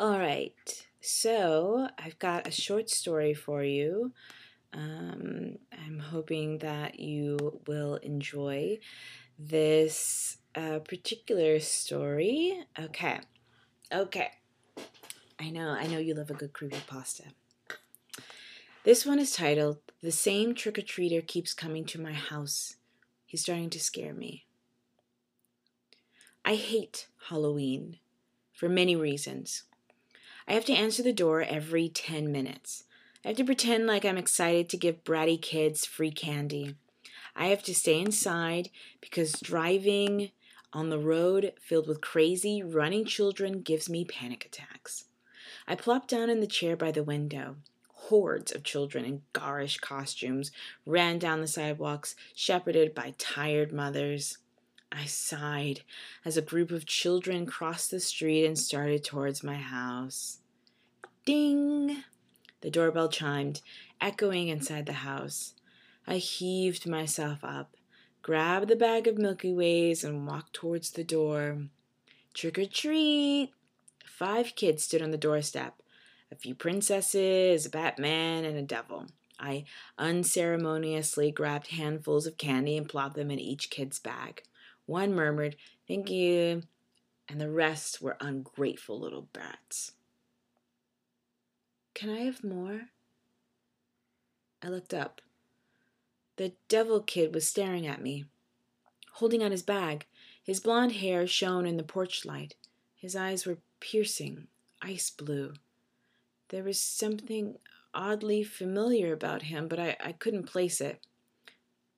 All 0.00 0.18
right, 0.18 0.86
so 1.02 1.90
I've 1.98 2.18
got 2.18 2.46
a 2.46 2.50
short 2.50 2.88
story 2.88 3.34
for 3.34 3.62
you. 3.62 4.14
Um, 4.72 5.58
I'm 5.72 5.98
hoping 5.98 6.56
that 6.60 6.98
you 6.98 7.60
will 7.66 7.96
enjoy 7.96 8.78
this 9.38 10.38
uh, 10.54 10.78
particular 10.78 11.60
story. 11.60 12.64
Okay, 12.80 13.20
okay. 13.92 14.30
I 15.38 15.50
know, 15.50 15.68
I 15.68 15.86
know 15.86 15.98
you 15.98 16.14
love 16.14 16.30
a 16.30 16.34
good 16.34 16.54
creepy 16.54 16.80
pasta. 16.86 17.24
This 18.84 19.04
one 19.04 19.18
is 19.18 19.32
titled 19.32 19.78
The 20.02 20.10
Same 20.10 20.54
Trick 20.54 20.78
or 20.78 20.82
Treater 20.82 21.26
Keeps 21.26 21.52
Coming 21.52 21.84
to 21.86 22.00
My 22.00 22.14
House. 22.14 22.76
He's 23.26 23.42
starting 23.42 23.68
to 23.70 23.80
scare 23.80 24.14
me. 24.14 24.46
I 26.42 26.54
hate 26.54 27.08
Halloween 27.28 27.98
for 28.54 28.68
many 28.68 28.96
reasons. 28.96 29.64
I 30.48 30.54
have 30.54 30.64
to 30.66 30.72
answer 30.72 31.02
the 31.02 31.12
door 31.12 31.42
every 31.42 31.90
10 31.90 32.32
minutes. 32.32 32.84
I 33.22 33.28
have 33.28 33.36
to 33.38 33.44
pretend 33.44 33.86
like 33.86 34.04
I'm 34.04 34.16
excited 34.16 34.70
to 34.70 34.76
give 34.78 35.04
bratty 35.04 35.40
kids 35.40 35.84
free 35.84 36.12
candy. 36.12 36.76
I 37.34 37.48
have 37.48 37.62
to 37.64 37.74
stay 37.74 38.00
inside 38.00 38.70
because 39.02 39.32
driving 39.32 40.30
on 40.72 40.88
the 40.88 40.98
road 40.98 41.52
filled 41.60 41.88
with 41.88 42.00
crazy, 42.00 42.62
running 42.62 43.04
children 43.04 43.60
gives 43.60 43.90
me 43.90 44.04
panic 44.04 44.46
attacks. 44.46 45.04
I 45.66 45.74
plopped 45.74 46.08
down 46.08 46.30
in 46.30 46.40
the 46.40 46.46
chair 46.46 46.76
by 46.76 46.92
the 46.92 47.04
window. 47.04 47.56
Hordes 47.88 48.52
of 48.52 48.62
children 48.62 49.04
in 49.04 49.22
garish 49.32 49.78
costumes 49.78 50.52
ran 50.84 51.18
down 51.18 51.40
the 51.40 51.48
sidewalks, 51.48 52.14
shepherded 52.34 52.94
by 52.94 53.14
tired 53.18 53.72
mothers. 53.72 54.38
I 54.92 55.06
sighed 55.06 55.82
as 56.24 56.36
a 56.36 56.42
group 56.42 56.70
of 56.70 56.86
children 56.86 57.46
crossed 57.46 57.90
the 57.90 58.00
street 58.00 58.46
and 58.46 58.58
started 58.58 59.02
towards 59.04 59.42
my 59.42 59.56
house. 59.56 60.38
Ding! 61.24 62.04
The 62.60 62.70
doorbell 62.70 63.08
chimed, 63.08 63.60
echoing 64.00 64.48
inside 64.48 64.86
the 64.86 64.92
house. 64.92 65.54
I 66.06 66.18
heaved 66.18 66.86
myself 66.86 67.40
up, 67.42 67.76
grabbed 68.22 68.68
the 68.68 68.76
bag 68.76 69.08
of 69.08 69.18
Milky 69.18 69.52
Ways, 69.52 70.04
and 70.04 70.26
walked 70.26 70.52
towards 70.52 70.92
the 70.92 71.04
door. 71.04 71.66
Trick 72.32 72.58
or 72.58 72.66
treat! 72.66 73.52
Five 74.16 74.54
kids 74.56 74.82
stood 74.82 75.02
on 75.02 75.10
the 75.10 75.18
doorstep 75.18 75.82
a 76.32 76.36
few 76.36 76.54
princesses, 76.54 77.66
a 77.66 77.68
Batman, 77.70 78.46
and 78.46 78.56
a 78.56 78.62
devil. 78.62 79.04
I 79.38 79.64
unceremoniously 79.98 81.30
grabbed 81.30 81.66
handfuls 81.66 82.26
of 82.26 82.38
candy 82.38 82.78
and 82.78 82.88
plopped 82.88 83.14
them 83.14 83.30
in 83.30 83.38
each 83.38 83.68
kid's 83.68 83.98
bag. 83.98 84.42
One 84.86 85.14
murmured, 85.14 85.56
Thank 85.86 86.08
you, 86.08 86.62
and 87.28 87.38
the 87.38 87.50
rest 87.50 88.00
were 88.00 88.16
ungrateful 88.18 88.98
little 88.98 89.28
brats. 89.34 89.92
Can 91.92 92.08
I 92.08 92.20
have 92.20 92.42
more? 92.42 92.88
I 94.62 94.68
looked 94.68 94.94
up. 94.94 95.20
The 96.36 96.54
devil 96.68 97.00
kid 97.00 97.34
was 97.34 97.46
staring 97.46 97.86
at 97.86 98.00
me, 98.00 98.24
holding 99.12 99.42
out 99.42 99.52
his 99.52 99.62
bag. 99.62 100.06
His 100.42 100.58
blond 100.58 100.92
hair 100.92 101.26
shone 101.26 101.66
in 101.66 101.76
the 101.76 101.82
porch 101.82 102.24
light. 102.24 102.54
His 102.94 103.14
eyes 103.14 103.44
were 103.44 103.58
piercing, 103.80 104.48
ice 104.82 105.10
blue. 105.10 105.54
There 106.48 106.62
was 106.62 106.80
something 106.80 107.56
oddly 107.94 108.42
familiar 108.44 109.12
about 109.12 109.42
him, 109.42 109.68
but 109.68 109.78
I, 109.78 109.96
I 110.00 110.12
couldn't 110.12 110.44
place 110.44 110.80
it. 110.80 111.00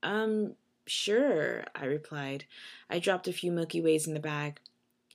Um, 0.03 0.55
Sure, 0.89 1.65
I 1.75 1.85
replied. 1.85 2.47
I 2.89 2.99
dropped 2.99 3.29
a 3.29 3.33
few 3.33 3.53
Milky 3.53 3.79
Ways 3.79 4.07
in 4.07 4.15
the 4.15 4.21
bag. 4.21 4.59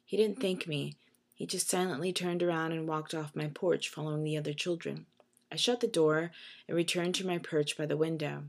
He 0.06 0.16
didn't 0.16 0.40
thank 0.40 0.68
me. 0.68 0.98
He 1.34 1.48
just 1.48 1.68
silently 1.68 2.14
turned 2.14 2.44
around 2.44 2.74
and 2.74 2.88
walked 2.88 3.16
off 3.16 3.36
my 3.36 3.48
porch, 3.48 3.90
following 3.90 4.24
the 4.24 4.38
other 4.38 4.54
children. 4.54 5.08
I 5.52 5.56
shut 5.56 5.80
the 5.80 5.88
door 5.88 6.30
and 6.68 6.78
returned 6.78 7.16
to 7.16 7.26
my 7.26 7.40
perch 7.40 7.76
by 7.76 7.88
the 7.88 7.98
window. 7.98 8.44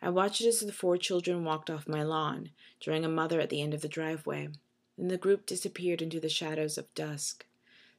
I 0.00 0.08
watched 0.08 0.40
as 0.40 0.60
the 0.60 0.72
four 0.72 0.96
children 0.96 1.44
walked 1.44 1.68
off 1.68 1.86
my 1.86 2.02
lawn, 2.02 2.48
drawing 2.80 3.04
a 3.04 3.08
mother 3.08 3.38
at 3.38 3.50
the 3.50 3.60
end 3.60 3.74
of 3.74 3.82
the 3.82 3.88
driveway. 3.88 4.48
Then 4.96 5.08
the 5.08 5.18
group 5.18 5.46
disappeared 5.46 6.00
into 6.00 6.20
the 6.20 6.28
shadows 6.28 6.78
of 6.78 6.94
dusk. 6.94 7.46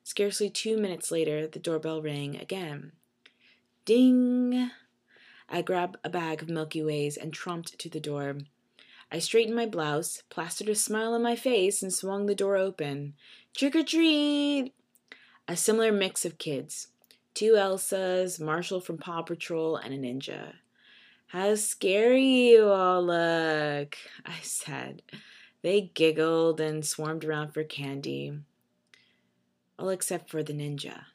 Scarcely 0.03 0.49
two 0.49 0.77
minutes 0.77 1.11
later, 1.11 1.47
the 1.47 1.59
doorbell 1.59 2.01
rang 2.01 2.37
again. 2.37 2.93
Ding! 3.85 4.71
I 5.49 5.61
grabbed 5.61 5.97
a 6.03 6.09
bag 6.09 6.41
of 6.41 6.49
Milky 6.49 6.83
Ways 6.83 7.17
and 7.17 7.33
tromped 7.33 7.77
to 7.77 7.89
the 7.89 7.99
door. 7.99 8.37
I 9.11 9.19
straightened 9.19 9.55
my 9.55 9.65
blouse, 9.65 10.23
plastered 10.29 10.69
a 10.69 10.75
smile 10.75 11.13
on 11.13 11.23
my 11.23 11.35
face, 11.35 11.81
and 11.81 11.93
swung 11.93 12.25
the 12.25 12.35
door 12.35 12.57
open. 12.57 13.13
Trick 13.55 13.75
or 13.75 13.83
treat! 13.83 14.73
A 15.47 15.55
similar 15.55 15.91
mix 15.91 16.25
of 16.25 16.37
kids 16.37 16.89
two 17.37 17.55
Elsas, 17.55 18.39
Marshall 18.39 18.81
from 18.81 18.97
Paw 18.97 19.21
Patrol, 19.21 19.75
and 19.75 19.93
a 19.93 19.97
ninja. 19.97 20.53
How 21.27 21.53
scary 21.53 22.23
you 22.23 22.67
all 22.67 23.05
look, 23.05 23.95
I 24.25 24.39
said. 24.41 25.03
They 25.61 25.91
giggled 25.93 26.59
and 26.59 26.85
swarmed 26.85 27.25
around 27.25 27.51
for 27.51 27.63
candy. 27.63 28.39
All 29.79 29.89
except 29.89 30.29
for 30.29 30.43
the 30.43 30.53
ninja. 30.53 31.05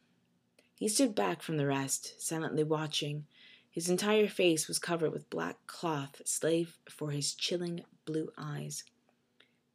He 0.74 0.88
stood 0.88 1.14
back 1.14 1.42
from 1.42 1.56
the 1.56 1.66
rest, 1.66 2.20
silently 2.20 2.64
watching. 2.64 3.26
His 3.70 3.88
entire 3.88 4.28
face 4.28 4.68
was 4.68 4.78
covered 4.78 5.12
with 5.12 5.30
black 5.30 5.66
cloth, 5.66 6.20
save 6.24 6.76
for 6.88 7.10
his 7.10 7.34
chilling 7.34 7.84
blue 8.04 8.32
eyes. 8.36 8.84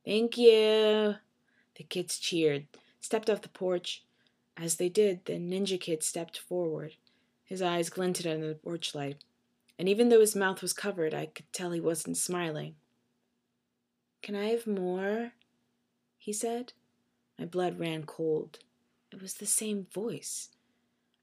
Thank 0.05 0.37
you. 0.37 1.15
The 1.75 1.83
kids 1.87 2.19
cheered, 2.19 2.67
stepped 2.99 3.29
off 3.29 3.41
the 3.41 3.49
porch. 3.49 4.03
As 4.55 4.75
they 4.75 4.89
did, 4.89 5.25
the 5.25 5.33
ninja 5.33 5.79
kid 5.79 6.03
stepped 6.03 6.37
forward. 6.37 6.95
His 7.45 7.61
eyes 7.61 7.89
glinted 7.89 8.27
under 8.27 8.49
the 8.49 8.55
porch 8.55 8.93
light, 8.93 9.23
and 9.79 9.87
even 9.87 10.09
though 10.09 10.19
his 10.19 10.35
mouth 10.35 10.61
was 10.61 10.73
covered, 10.73 11.13
I 11.13 11.27
could 11.27 11.51
tell 11.53 11.71
he 11.71 11.79
wasn't 11.79 12.17
smiling. 12.17 12.75
Can 14.21 14.35
I 14.35 14.47
have 14.47 14.67
more? 14.67 15.33
he 16.17 16.33
said. 16.33 16.73
My 17.39 17.45
blood 17.45 17.79
ran 17.79 18.03
cold. 18.03 18.59
It 19.11 19.21
was 19.21 19.35
the 19.35 19.45
same 19.45 19.87
voice. 19.93 20.49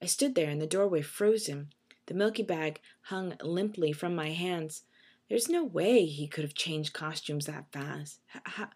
I 0.01 0.07
stood 0.07 0.35
there 0.35 0.51
in 0.51 0.59
the 0.59 0.67
doorway, 0.67 1.03
frozen. 1.03 1.69
The 2.07 2.15
milky 2.15 2.43
bag 2.43 2.81
hung 3.03 3.35
limply 3.43 3.93
from 3.93 4.15
my 4.15 4.31
hands. 4.31 4.83
There's 5.29 5.49
no 5.49 5.65
way 5.65 6.07
he 6.07 6.27
could 6.27 6.45
have 6.45 6.55
changed 6.55 6.93
costumes 6.93 7.47
that 7.47 7.73
fast. 7.73 8.21
How, 8.27 8.69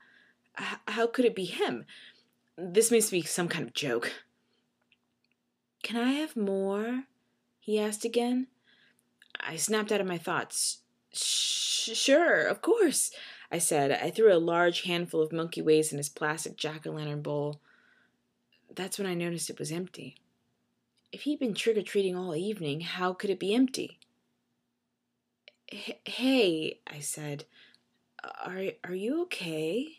how, 0.54 0.76
how 0.88 1.06
could 1.06 1.24
it 1.24 1.34
be 1.34 1.44
him? 1.44 1.84
This 2.56 2.90
must 2.90 3.10
be 3.10 3.22
some 3.22 3.48
kind 3.48 3.66
of 3.66 3.74
joke. 3.74 4.12
Can 5.82 5.96
I 5.96 6.12
have 6.12 6.36
more? 6.36 7.04
he 7.60 7.78
asked 7.78 8.04
again. 8.04 8.48
I 9.40 9.56
snapped 9.56 9.92
out 9.92 10.00
of 10.00 10.06
my 10.06 10.18
thoughts. 10.18 10.78
Sure, 11.12 12.46
of 12.46 12.60
course, 12.60 13.10
I 13.50 13.58
said. 13.58 13.92
I 13.92 14.10
threw 14.10 14.32
a 14.32 14.38
large 14.38 14.82
handful 14.82 15.22
of 15.22 15.32
Milky 15.32 15.62
Ways 15.62 15.92
in 15.92 15.98
his 15.98 16.08
plastic 16.08 16.56
jack 16.56 16.86
o' 16.86 16.90
lantern 16.90 17.22
bowl. 17.22 17.60
That's 18.74 18.98
when 18.98 19.06
I 19.06 19.14
noticed 19.14 19.48
it 19.48 19.58
was 19.58 19.72
empty. 19.72 20.16
If 21.10 21.22
he'd 21.22 21.38
been 21.38 21.54
trick 21.54 21.78
or 21.78 21.82
treating 21.82 22.16
all 22.16 22.36
evening, 22.36 22.82
how 22.82 23.14
could 23.14 23.30
it 23.30 23.40
be 23.40 23.54
empty? 23.54 23.98
Hey, 25.70 26.80
I 26.86 27.00
said, 27.00 27.44
are, 28.22 28.64
are 28.84 28.94
you 28.94 29.22
okay? 29.22 29.98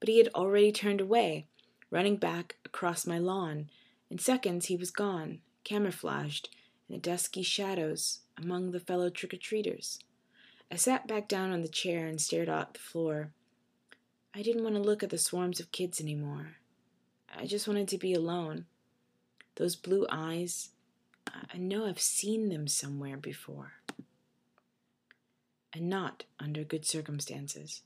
But 0.00 0.08
he 0.08 0.18
had 0.18 0.28
already 0.34 0.72
turned 0.72 1.00
away, 1.00 1.46
running 1.90 2.16
back 2.16 2.56
across 2.64 3.06
my 3.06 3.18
lawn. 3.18 3.70
In 4.10 4.18
seconds, 4.18 4.66
he 4.66 4.76
was 4.76 4.90
gone, 4.90 5.40
camouflaged 5.64 6.48
in 6.88 6.94
the 6.94 7.00
dusky 7.00 7.42
shadows 7.42 8.20
among 8.36 8.70
the 8.70 8.80
fellow 8.80 9.10
trick 9.10 9.34
or 9.34 9.36
treaters. 9.36 10.00
I 10.70 10.76
sat 10.76 11.06
back 11.06 11.28
down 11.28 11.50
on 11.50 11.62
the 11.62 11.68
chair 11.68 12.06
and 12.06 12.20
stared 12.20 12.48
out 12.48 12.74
the 12.74 12.80
floor. 12.80 13.30
I 14.34 14.42
didn't 14.42 14.62
want 14.62 14.76
to 14.76 14.82
look 14.82 15.02
at 15.02 15.10
the 15.10 15.18
swarms 15.18 15.60
of 15.60 15.72
kids 15.72 16.00
anymore. 16.00 16.56
I 17.34 17.46
just 17.46 17.66
wanted 17.66 17.88
to 17.88 17.98
be 17.98 18.12
alone. 18.12 18.66
Those 19.56 19.76
blue 19.76 20.06
eyes, 20.10 20.70
I 21.26 21.56
know 21.56 21.86
I've 21.86 22.00
seen 22.00 22.48
them 22.48 22.68
somewhere 22.68 23.16
before. 23.16 23.72
And 25.72 25.88
not 25.88 26.24
under 26.38 26.64
good 26.64 26.86
circumstances. 26.86 27.82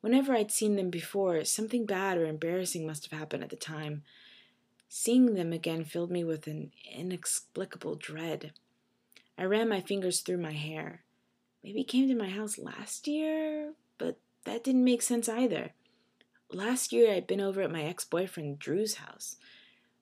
Whenever 0.00 0.32
I'd 0.32 0.50
seen 0.50 0.76
them 0.76 0.88
before, 0.90 1.44
something 1.44 1.84
bad 1.84 2.16
or 2.16 2.26
embarrassing 2.26 2.86
must 2.86 3.08
have 3.08 3.18
happened 3.18 3.42
at 3.42 3.50
the 3.50 3.56
time. 3.56 4.02
Seeing 4.88 5.34
them 5.34 5.52
again 5.52 5.84
filled 5.84 6.10
me 6.10 6.24
with 6.24 6.46
an 6.46 6.72
inexplicable 6.92 7.96
dread. 7.96 8.52
I 9.36 9.44
ran 9.44 9.68
my 9.68 9.80
fingers 9.80 10.20
through 10.20 10.38
my 10.38 10.52
hair. 10.52 11.02
Maybe 11.62 11.84
came 11.84 12.08
to 12.08 12.14
my 12.14 12.28
house 12.28 12.58
last 12.58 13.06
year, 13.06 13.74
but 13.98 14.18
that 14.44 14.64
didn't 14.64 14.84
make 14.84 15.02
sense 15.02 15.28
either. 15.28 15.72
Last 16.52 16.92
year 16.92 17.12
I'd 17.12 17.26
been 17.26 17.40
over 17.40 17.60
at 17.62 17.70
my 17.70 17.82
ex 17.82 18.04
boyfriend 18.04 18.58
Drew's 18.58 18.94
house. 18.96 19.36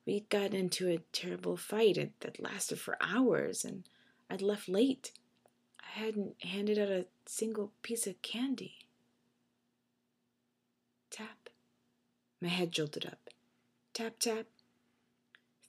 We'd 0.05 0.29
gotten 0.29 0.55
into 0.55 0.89
a 0.89 1.03
terrible 1.11 1.57
fight 1.57 2.11
that 2.21 2.41
lasted 2.41 2.79
for 2.79 2.97
hours, 3.01 3.63
and 3.63 3.83
I'd 4.29 4.41
left 4.41 4.67
late. 4.67 5.11
I 5.79 5.99
hadn't 5.99 6.41
handed 6.41 6.79
out 6.79 6.89
a 6.89 7.05
single 7.25 7.71
piece 7.83 8.07
of 8.07 8.21
candy. 8.21 8.79
Tap. 11.11 11.49
My 12.41 12.47
head 12.47 12.71
jolted 12.71 13.05
up. 13.05 13.29
Tap, 13.93 14.13
tap. 14.19 14.45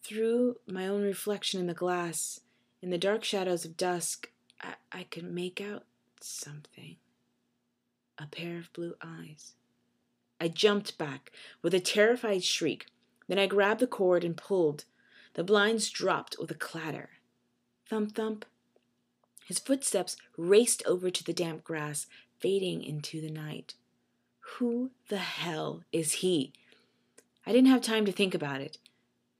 Through 0.03 0.57
my 0.67 0.87
own 0.87 1.03
reflection 1.03 1.61
in 1.61 1.67
the 1.67 1.75
glass, 1.75 2.41
in 2.81 2.91
the 2.91 2.99
dark 2.99 3.25
shadows 3.25 3.65
of 3.65 3.77
dusk, 3.77 4.30
I, 4.63 4.75
I 4.93 5.03
could 5.05 5.25
make 5.25 5.61
out 5.61 5.85
something. 6.21 6.97
A 8.19 8.27
pair 8.27 8.59
of 8.59 8.73
blue 8.73 8.95
eyes. 9.03 9.55
I 10.41 10.49
jumped 10.49 10.99
back 10.99 11.33
with 11.63 11.75
a 11.75 11.81
terrified 11.81 12.45
shriek. 12.45 12.87
Then 13.29 13.39
I 13.39 13.47
grabbed 13.47 13.81
the 13.81 13.87
cord 13.87 14.25
and 14.25 14.37
pulled. 14.37 14.85
The 15.35 15.45
blinds 15.45 15.89
dropped 15.91 16.37
with 16.39 16.51
a 16.51 16.55
clatter. 16.55 17.11
Thump, 17.89 18.15
thump. 18.15 18.45
His 19.47 19.59
footsteps 19.59 20.17
raced 20.37 20.83
over 20.87 21.11
to 21.11 21.25
the 21.25 21.33
damp 21.33 21.65
grass, 21.65 22.07
fading 22.39 22.83
into 22.83 23.21
the 23.21 23.31
night. 23.31 23.75
Who 24.59 24.91
the 25.09 25.19
hell 25.19 25.85
is 25.93 26.13
he? 26.15 26.53
I 27.47 27.53
didn't 27.53 27.71
have 27.71 27.83
time 27.83 28.05
to 28.07 28.13
think 28.13 28.35
about 28.35 28.61
it. 28.61 28.79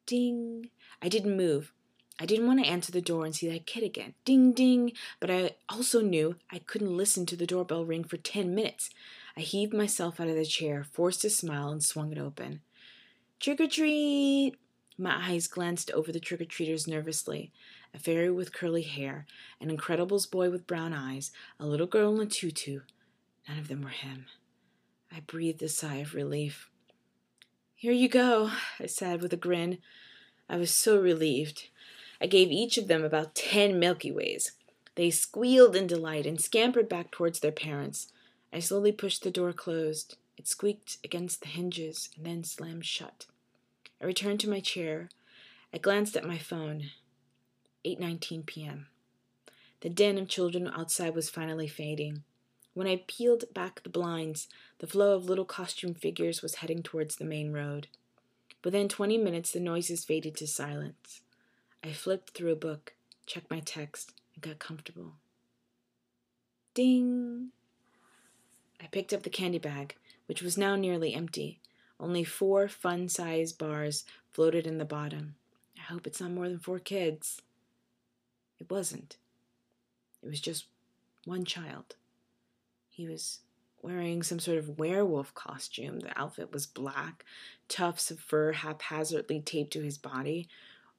Ding. 0.07 0.71
I 1.03 1.09
didn't 1.09 1.37
move. 1.37 1.73
I 2.21 2.27
didn't 2.27 2.47
want 2.47 2.63
to 2.63 2.71
answer 2.71 2.93
the 2.93 3.01
door 3.01 3.25
and 3.25 3.35
see 3.35 3.49
that 3.51 3.67
kid 3.67 3.83
again. 3.83 4.13
Ding, 4.27 4.53
ding. 4.53 4.93
But 5.19 5.31
I 5.31 5.57
also 5.71 6.03
knew 6.03 6.37
I 6.53 6.59
couldn't 6.59 6.97
listen 6.97 7.25
to 7.27 7.37
the 7.37 7.47
doorbell 7.47 7.87
ring 7.87 8.05
for 8.05 8.19
ten 8.19 8.55
minutes. 8.55 8.91
I 9.37 9.41
heaved 9.41 9.73
myself 9.73 10.21
out 10.21 10.29
of 10.29 10.37
the 10.37 10.45
chair, 10.45 10.85
forced 10.85 11.25
a 11.25 11.31
smile, 11.31 11.71
and 11.71 11.83
swung 11.83 12.13
it 12.13 12.19
open. 12.19 12.61
Trick 13.41 13.61
or 13.61 13.67
treat! 13.67 14.57
My 14.99 15.31
eyes 15.31 15.47
glanced 15.47 15.91
over 15.93 16.13
the 16.13 16.21
trick 16.21 16.43
or 16.43 16.45
treaters 16.45 16.87
nervously. 16.87 17.53
A 17.95 17.99
fairy 17.99 18.31
with 18.31 18.53
curly 18.53 18.83
hair, 18.83 19.27
an 19.59 19.75
Incredibles 19.75 20.31
boy 20.31 20.51
with 20.51 20.67
brown 20.67 20.93
eyes, 20.93 21.33
a 21.59 21.67
little 21.67 21.87
girl 21.87 22.21
in 22.21 22.27
a 22.27 22.31
tutu. 22.31 22.81
None 23.49 23.59
of 23.59 23.69
them 23.69 23.81
were 23.81 23.89
him. 23.89 24.27
I 25.11 25.21
breathed 25.21 25.63
a 25.63 25.71
sigh 25.71 25.97
of 25.97 26.15
relief. 26.15 26.69
Here 27.75 27.93
you 27.93 28.11
go, 28.11 28.51
I 28.79 28.85
said 28.85 29.23
with 29.23 29.33
a 29.33 29.39
grin. 29.39 29.79
I 30.51 30.59
was 30.59 30.71
so 30.71 31.01
relieved. 31.01 31.70
I 32.21 32.27
gave 32.27 32.51
each 32.51 32.77
of 32.77 32.89
them 32.89 33.03
about 33.03 33.35
ten 33.35 33.79
Milky 33.79 34.13
Ways. 34.13 34.53
They 34.95 35.11
squealed 35.11 35.75
in 35.75 35.87
delight 35.87 36.27
and 36.27 36.41
scampered 36.41 36.89
back 36.89 37.11
towards 37.11 37.41
their 37.41 37.53
parents. 37.53 38.13
I 38.53 38.61
slowly 38.61 38.93
pushed 38.93 39.23
the 39.23 39.31
door 39.31 39.53
closed. 39.53 40.17
It 40.37 40.47
squeaked 40.47 40.99
against 41.05 41.41
the 41.41 41.49
hinges 41.49 42.11
and 42.17 42.27
then 42.27 42.45
slammed 42.45 42.85
shut. 42.85 43.27
I 44.01 44.05
returned 44.05 44.41
to 44.41 44.51
my 44.51 44.61
chair. 44.61 45.09
I 45.73 45.79
glanced 45.79 46.17
at 46.17 46.27
my 46.27 46.39
phone. 46.39 46.91
8:19 47.85 48.45
p.m. 48.45 48.89
The 49.81 49.89
din 49.89 50.19
of 50.19 50.29
children 50.29 50.69
outside 50.69 51.15
was 51.15 51.31
finally 51.31 51.69
fading. 51.69 52.25
When 52.75 52.87
I 52.87 53.05
peeled 53.07 53.45
back 53.55 53.83
the 53.83 53.89
blinds, 53.89 54.49
the 54.79 54.87
flow 54.87 55.15
of 55.15 55.25
little 55.25 55.45
costume 55.45 55.95
figures 55.95 56.43
was 56.43 56.57
heading 56.57 56.83
towards 56.83 57.17
the 57.17 57.25
main 57.25 57.53
road. 57.53 57.89
Within 58.63 58.89
20 58.89 59.17
minutes, 59.17 59.53
the 59.53 59.61
noises 59.61 60.05
faded 60.05 60.37
to 60.37 60.47
silence. 60.47 61.23
I 61.85 61.93
flipped 61.93 62.31
through 62.31 62.53
a 62.53 62.57
book, 62.57 62.95
checked 63.27 63.51
my 63.51 63.61
text, 63.61 64.13
and 64.35 64.43
got 64.43 64.59
comfortable. 64.59 65.15
Ding! 66.75 67.51
I 68.83 68.87
picked 68.87 69.13
up 69.13 69.23
the 69.23 69.31
candy 69.31 69.59
bag 69.59 69.97
which 70.31 70.43
was 70.43 70.57
now 70.57 70.77
nearly 70.77 71.13
empty. 71.13 71.59
Only 71.99 72.23
four 72.23 72.69
fun 72.69 73.09
sized 73.09 73.59
bars 73.59 74.05
floated 74.31 74.65
in 74.65 74.79
the 74.79 74.85
bottom. 74.85 75.35
I 75.77 75.81
hope 75.93 76.07
it's 76.07 76.21
not 76.21 76.31
more 76.31 76.49
than 76.49 76.61
four 76.61 76.79
kids. 76.79 77.43
It 78.61 78.71
wasn't. 78.71 79.17
It 80.23 80.29
was 80.29 80.41
just 80.41 80.67
one 81.25 81.45
child. 81.45 81.97
He 82.91 83.09
was 83.09 83.41
wearing 83.83 84.23
some 84.23 84.39
sort 84.39 84.59
of 84.59 84.79
werewolf 84.79 85.35
costume. 85.35 85.99
The 85.99 86.17
outfit 86.17 86.53
was 86.53 86.65
black, 86.65 87.25
tufts 87.67 88.13
of 88.13 88.21
fur 88.21 88.53
haphazardly 88.53 89.41
taped 89.41 89.73
to 89.73 89.83
his 89.83 89.99
body. 89.99 90.49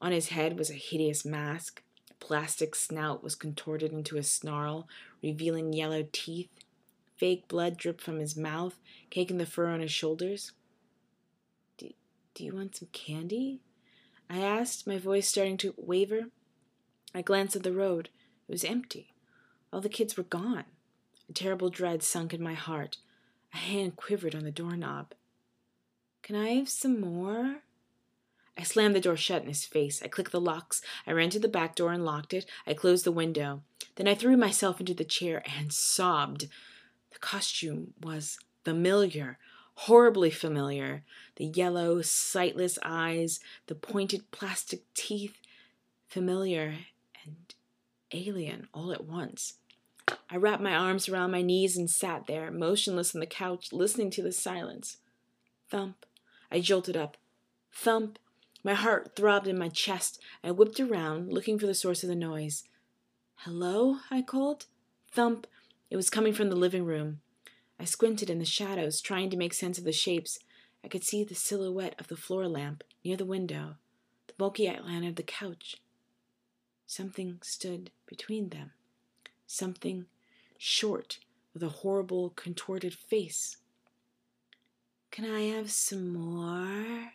On 0.01 0.11
his 0.11 0.29
head 0.29 0.57
was 0.57 0.71
a 0.71 0.73
hideous 0.73 1.23
mask. 1.23 1.83
A 2.09 2.13
plastic 2.15 2.73
snout 2.73 3.23
was 3.23 3.35
contorted 3.35 3.93
into 3.93 4.17
a 4.17 4.23
snarl, 4.23 4.87
revealing 5.21 5.73
yellow 5.73 6.07
teeth. 6.11 6.49
Fake 7.15 7.47
blood 7.47 7.77
dripped 7.77 8.01
from 8.01 8.19
his 8.19 8.35
mouth, 8.35 8.79
caking 9.11 9.37
the 9.37 9.45
fur 9.45 9.67
on 9.67 9.79
his 9.79 9.91
shoulders. 9.91 10.53
Do, 11.77 11.91
do 12.33 12.43
you 12.43 12.55
want 12.55 12.77
some 12.77 12.87
candy? 12.91 13.59
I 14.27 14.39
asked, 14.39 14.87
my 14.87 14.97
voice 14.97 15.27
starting 15.27 15.57
to 15.57 15.75
waver. 15.77 16.29
I 17.13 17.21
glanced 17.21 17.55
at 17.55 17.63
the 17.63 17.73
road. 17.73 18.09
It 18.47 18.51
was 18.51 18.63
empty. 18.63 19.13
All 19.71 19.81
the 19.81 19.89
kids 19.89 20.17
were 20.17 20.23
gone. 20.23 20.65
A 21.29 21.33
terrible 21.33 21.69
dread 21.69 22.01
sunk 22.01 22.33
in 22.33 22.41
my 22.41 22.55
heart. 22.55 22.97
A 23.53 23.57
hand 23.57 23.97
quivered 23.97 24.33
on 24.33 24.43
the 24.43 24.51
doorknob. 24.51 25.13
Can 26.23 26.35
I 26.35 26.49
have 26.53 26.69
some 26.69 26.99
more? 26.99 27.57
I 28.62 28.63
slammed 28.63 28.95
the 28.95 29.02
door 29.02 29.17
shut 29.17 29.41
in 29.41 29.47
his 29.47 29.65
face. 29.65 30.04
I 30.04 30.08
clicked 30.08 30.32
the 30.32 30.39
locks. 30.39 30.84
I 31.08 31.13
ran 31.13 31.32
to 31.32 31.39
the 31.39 31.47
back 31.47 31.74
door 31.74 31.91
and 31.91 32.06
locked 32.06 32.32
it. 32.32 32.45
I 32.67 32.76
closed 32.76 33.06
the 33.06 33.12
window. 33.12 33.63
Then 33.95 34.08
I 34.08 34.13
threw 34.13 34.38
myself 34.38 34.80
into 34.80 34.93
the 34.93 35.04
chair 35.04 35.41
and 35.58 35.74
sobbed. 35.74 36.47
The 37.12 37.17
costume 37.17 37.95
was 38.00 38.38
familiar, 38.63 39.39
horribly 39.74 40.30
familiar. 40.30 41.04
The 41.38 41.45
yellow, 41.45 42.04
sightless 42.04 42.78
eyes, 42.84 43.39
the 43.65 43.74
pointed 43.74 44.30
plastic 44.30 44.82
teeth, 44.93 45.38
familiar 46.08 46.76
and 47.26 47.56
alien 48.12 48.67
all 48.76 48.91
at 48.91 49.06
once. 49.06 49.56
I 50.30 50.36
wrapped 50.36 50.62
my 50.62 50.76
arms 50.76 51.10
around 51.10 51.32
my 51.32 51.41
knees 51.41 51.78
and 51.78 51.89
sat 51.89 52.28
there, 52.28 52.52
motionless 52.52 53.15
on 53.15 53.21
the 53.21 53.26
couch, 53.26 53.74
listening 53.74 54.12
to 54.12 54.21
the 54.21 54.32
silence. 54.32 54.97
Thump. 55.71 56.06
I 56.52 56.60
jolted 56.60 56.95
up. 56.95 57.17
Thump. 57.74 58.19
My 58.63 58.74
heart 58.76 59.15
throbbed 59.15 59.47
in 59.47 59.58
my 59.58 59.69
chest. 59.69 60.19
I 60.43 60.52
whipped 60.52 60.80
around, 60.80 61.34
looking 61.34 61.58
for 61.58 61.65
the 61.65 61.74
source 61.74 62.04
of 62.04 62.10
the 62.10 62.15
noise. 62.15 62.63
Hello? 63.38 63.97
I 64.12 64.21
called. 64.21 64.67
Thump. 65.12 65.47
It 65.89 65.95
was 65.95 66.10
coming 66.10 66.34
from 66.34 66.50
the 66.50 66.56
living 66.56 66.86
room. 66.86 67.21
I 67.80 67.86
squinted 67.86 68.30
in 68.30 68.38
the 68.38 68.45
shadows, 68.45 69.02
trying 69.02 69.32
to 69.32 69.38
make 69.38 69.54
sense 69.54 69.80
of 69.80 69.84
the 69.84 69.91
shapes. 69.91 70.38
I 70.84 70.88
could 70.88 71.04
see 71.04 71.24
the 71.24 71.36
silhouette 71.36 71.95
of 72.00 72.08
the 72.08 72.15
floor 72.15 72.47
lamp 72.47 72.84
near 73.04 73.17
the 73.17 73.26
window, 73.26 73.78
the 74.28 74.34
bulky 74.38 74.69
outline 74.69 75.04
of 75.04 75.15
the 75.15 75.24
couch. 75.24 75.78
Something 76.86 77.39
stood 77.41 77.89
between 78.06 78.50
them. 78.50 78.71
Something 79.47 80.06
short 80.58 81.17
with 81.54 81.63
a 81.63 81.69
horrible, 81.69 82.30
contorted 82.36 82.93
face. 82.93 83.58
Can 85.10 85.26
I 85.26 85.41
have 85.56 85.71
some 85.71 86.13
more? 86.13 87.13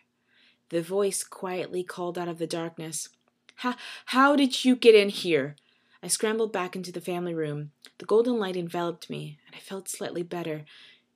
The 0.69 0.81
voice 0.81 1.23
quietly 1.23 1.83
called 1.83 2.17
out 2.17 2.27
of 2.27 2.39
the 2.39 2.47
darkness. 2.47 3.09
How, 3.57 3.75
how 4.07 4.35
did 4.35 4.65
you 4.65 4.75
get 4.75 4.95
in 4.95 5.09
here? 5.09 5.55
I 6.03 6.07
scrambled 6.07 6.53
back 6.53 6.75
into 6.75 6.91
the 6.91 7.01
family 7.01 7.33
room. 7.33 7.71
The 7.97 8.05
golden 8.05 8.37
light 8.37 8.55
enveloped 8.55 9.09
me, 9.09 9.39
and 9.47 9.55
I 9.55 9.59
felt 9.59 9.89
slightly 9.89 10.23
better. 10.23 10.65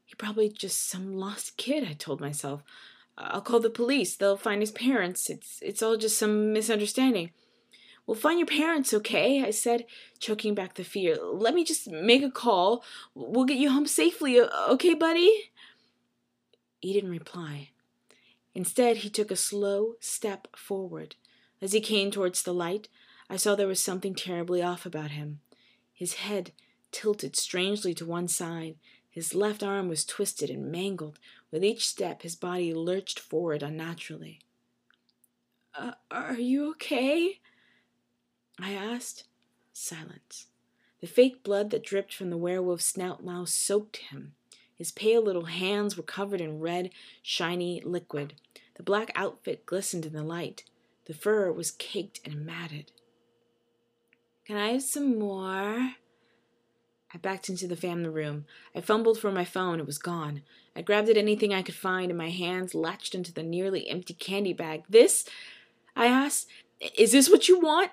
He 0.05 0.15
probably 0.15 0.49
just 0.49 0.89
some 0.89 1.13
lost 1.13 1.57
kid, 1.57 1.83
I 1.87 1.93
told 1.93 2.19
myself. 2.19 2.63
I'll 3.17 3.41
call 3.41 3.59
the 3.59 3.69
police. 3.69 4.15
They'll 4.15 4.37
find 4.37 4.61
his 4.61 4.71
parents. 4.71 5.29
It's 5.29 5.59
it's 5.61 5.83
all 5.83 5.97
just 5.97 6.17
some 6.17 6.53
misunderstanding. 6.53 7.31
We'll 8.07 8.15
find 8.15 8.39
your 8.39 8.47
parents, 8.47 8.93
okay? 8.93 9.43
I 9.43 9.51
said, 9.51 9.85
choking 10.19 10.55
back 10.55 10.73
the 10.73 10.83
fear. 10.83 11.17
Let 11.21 11.53
me 11.53 11.63
just 11.63 11.87
make 11.87 12.23
a 12.23 12.31
call. 12.31 12.83
We'll 13.13 13.45
get 13.45 13.57
you 13.57 13.69
home 13.69 13.85
safely, 13.85 14.41
okay, 14.41 14.95
buddy? 14.95 15.51
He 16.79 16.93
didn't 16.93 17.11
reply. 17.11 17.70
Instead, 18.53 18.97
he 18.97 19.09
took 19.09 19.31
a 19.31 19.35
slow 19.35 19.95
step 19.99 20.47
forward. 20.55 21.15
As 21.61 21.73
he 21.73 21.81
came 21.81 22.11
towards 22.11 22.43
the 22.43 22.53
light, 22.53 22.87
I 23.29 23.37
saw 23.37 23.55
there 23.55 23.67
was 23.67 23.79
something 23.79 24.13
terribly 24.13 24.61
off 24.61 24.85
about 24.85 25.11
him. 25.11 25.39
His 25.93 26.15
head 26.15 26.51
tilted 26.91 27.35
strangely 27.35 27.93
to 27.93 28.05
one 28.05 28.27
side. 28.27 28.75
His 29.09 29.35
left 29.35 29.63
arm 29.63 29.87
was 29.87 30.05
twisted 30.05 30.49
and 30.49 30.71
mangled. 30.71 31.19
With 31.51 31.63
each 31.63 31.87
step, 31.87 32.23
his 32.23 32.35
body 32.35 32.73
lurched 32.73 33.19
forward 33.19 33.63
unnaturally. 33.63 34.39
Uh, 35.73 35.91
are 36.09 36.35
you 36.35 36.71
okay? 36.71 37.39
I 38.59 38.73
asked. 38.73 39.25
Silence. 39.73 40.47
The 40.99 41.07
fake 41.07 41.43
blood 41.43 41.69
that 41.71 41.83
dripped 41.83 42.13
from 42.13 42.29
the 42.29 42.37
werewolf's 42.37 42.85
snout 42.85 43.23
now 43.23 43.45
soaked 43.45 43.97
him. 43.97 44.33
His 44.81 44.91
pale 44.91 45.21
little 45.21 45.45
hands 45.45 45.95
were 45.95 46.01
covered 46.01 46.41
in 46.41 46.59
red, 46.59 46.89
shiny 47.21 47.83
liquid. 47.85 48.33
The 48.77 48.81
black 48.81 49.11
outfit 49.13 49.67
glistened 49.67 50.07
in 50.07 50.13
the 50.13 50.23
light. 50.23 50.63
The 51.05 51.13
fur 51.13 51.51
was 51.51 51.69
caked 51.69 52.19
and 52.25 52.47
matted. 52.47 52.91
Can 54.43 54.57
I 54.57 54.69
have 54.69 54.81
some 54.81 55.19
more? 55.19 55.91
I 57.13 57.17
backed 57.21 57.47
into 57.47 57.67
the 57.67 57.75
family 57.75 58.09
room. 58.09 58.45
I 58.73 58.81
fumbled 58.81 59.19
for 59.19 59.31
my 59.31 59.45
phone. 59.45 59.79
It 59.79 59.85
was 59.85 59.99
gone. 59.99 60.41
I 60.75 60.81
grabbed 60.81 61.09
at 61.09 61.15
anything 61.15 61.53
I 61.53 61.61
could 61.61 61.75
find, 61.75 62.09
and 62.09 62.17
my 62.17 62.31
hands 62.31 62.73
latched 62.73 63.13
into 63.13 63.31
the 63.31 63.43
nearly 63.43 63.87
empty 63.87 64.15
candy 64.15 64.53
bag. 64.53 64.85
This? 64.89 65.25
I 65.95 66.07
asked. 66.07 66.47
Is 66.97 67.11
this 67.11 67.29
what 67.29 67.47
you 67.47 67.59
want? 67.59 67.91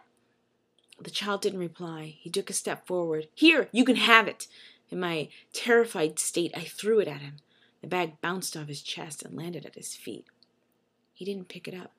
The 0.99 1.11
child 1.11 1.43
didn't 1.43 1.59
reply. 1.61 2.17
He 2.19 2.31
took 2.31 2.49
a 2.49 2.55
step 2.55 2.87
forward. 2.87 3.29
Here, 3.35 3.69
you 3.73 3.85
can 3.85 3.97
have 3.97 4.27
it. 4.27 4.47
In 4.91 5.01
my 5.01 5.29
terrified 5.53 6.19
state, 6.19 6.53
I 6.57 6.63
threw 6.63 6.99
it 6.99 7.09
at 7.09 7.21
him. 7.21 7.37
The 7.83 7.89
bag 7.89 8.21
bounced 8.21 8.57
off 8.57 8.69
his 8.69 8.83
chest 8.83 9.23
and 9.23 9.37
landed 9.37 9.67
at 9.67 9.75
his 9.75 9.95
feet. 9.95 10.27
He 11.13 11.25
didn't 11.25 11.49
pick 11.49 11.69
it 11.69 11.75
up. 11.75 11.93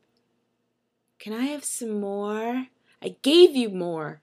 Can 1.20 1.34
I 1.34 1.44
have 1.46 1.64
some 1.64 2.00
more? 2.00 2.68
I 3.02 3.16
gave 3.22 3.56
you 3.56 3.70
more. 3.70 4.22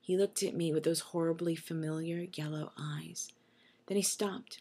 He 0.00 0.16
looked 0.16 0.42
at 0.42 0.56
me 0.56 0.72
with 0.72 0.84
those 0.84 1.00
horribly 1.00 1.54
familiar 1.54 2.26
yellow 2.34 2.72
eyes. 2.78 3.30
Then 3.86 3.96
he 3.96 4.02
stopped. 4.02 4.60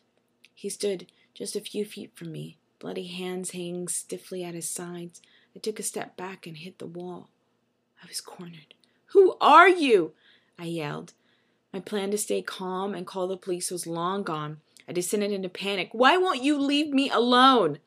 He 0.54 0.70
stood 0.70 1.08
just 1.34 1.56
a 1.56 1.62
few 1.62 1.86
feet 1.86 2.12
from 2.16 2.32
me, 2.32 2.58
bloody 2.80 3.08
hands 3.08 3.52
hanging 3.52 3.88
stiffly 3.88 4.44
at 4.44 4.54
his 4.54 4.70
sides. 4.70 5.22
I 5.56 5.60
took 5.60 5.80
a 5.80 5.84
step 5.84 6.18
back 6.18 6.46
and 6.46 6.58
hit 6.58 6.80
the 6.80 6.86
wall. 6.86 7.30
I 8.04 8.08
was 8.08 8.22
cornered. 8.22 8.74
Who 9.08 9.36
are 9.42 9.70
you? 9.70 10.14
I 10.58 10.66
yelled. 10.66 11.14
My 11.74 11.80
plan 11.80 12.12
to 12.12 12.18
stay 12.18 12.42
calm 12.42 12.96
and 12.96 13.06
call 13.06 13.28
the 13.28 13.38
police 13.38 13.70
was 13.70 13.86
long 13.86 14.24
gone. 14.24 14.58
I 14.88 14.92
descended 14.92 15.32
into 15.32 15.50
panic. 15.50 15.90
Why 15.92 16.18
won't 16.18 16.44
you 16.44 16.60
leave 16.60 16.90
me 16.90 17.10
alone? 17.10 17.78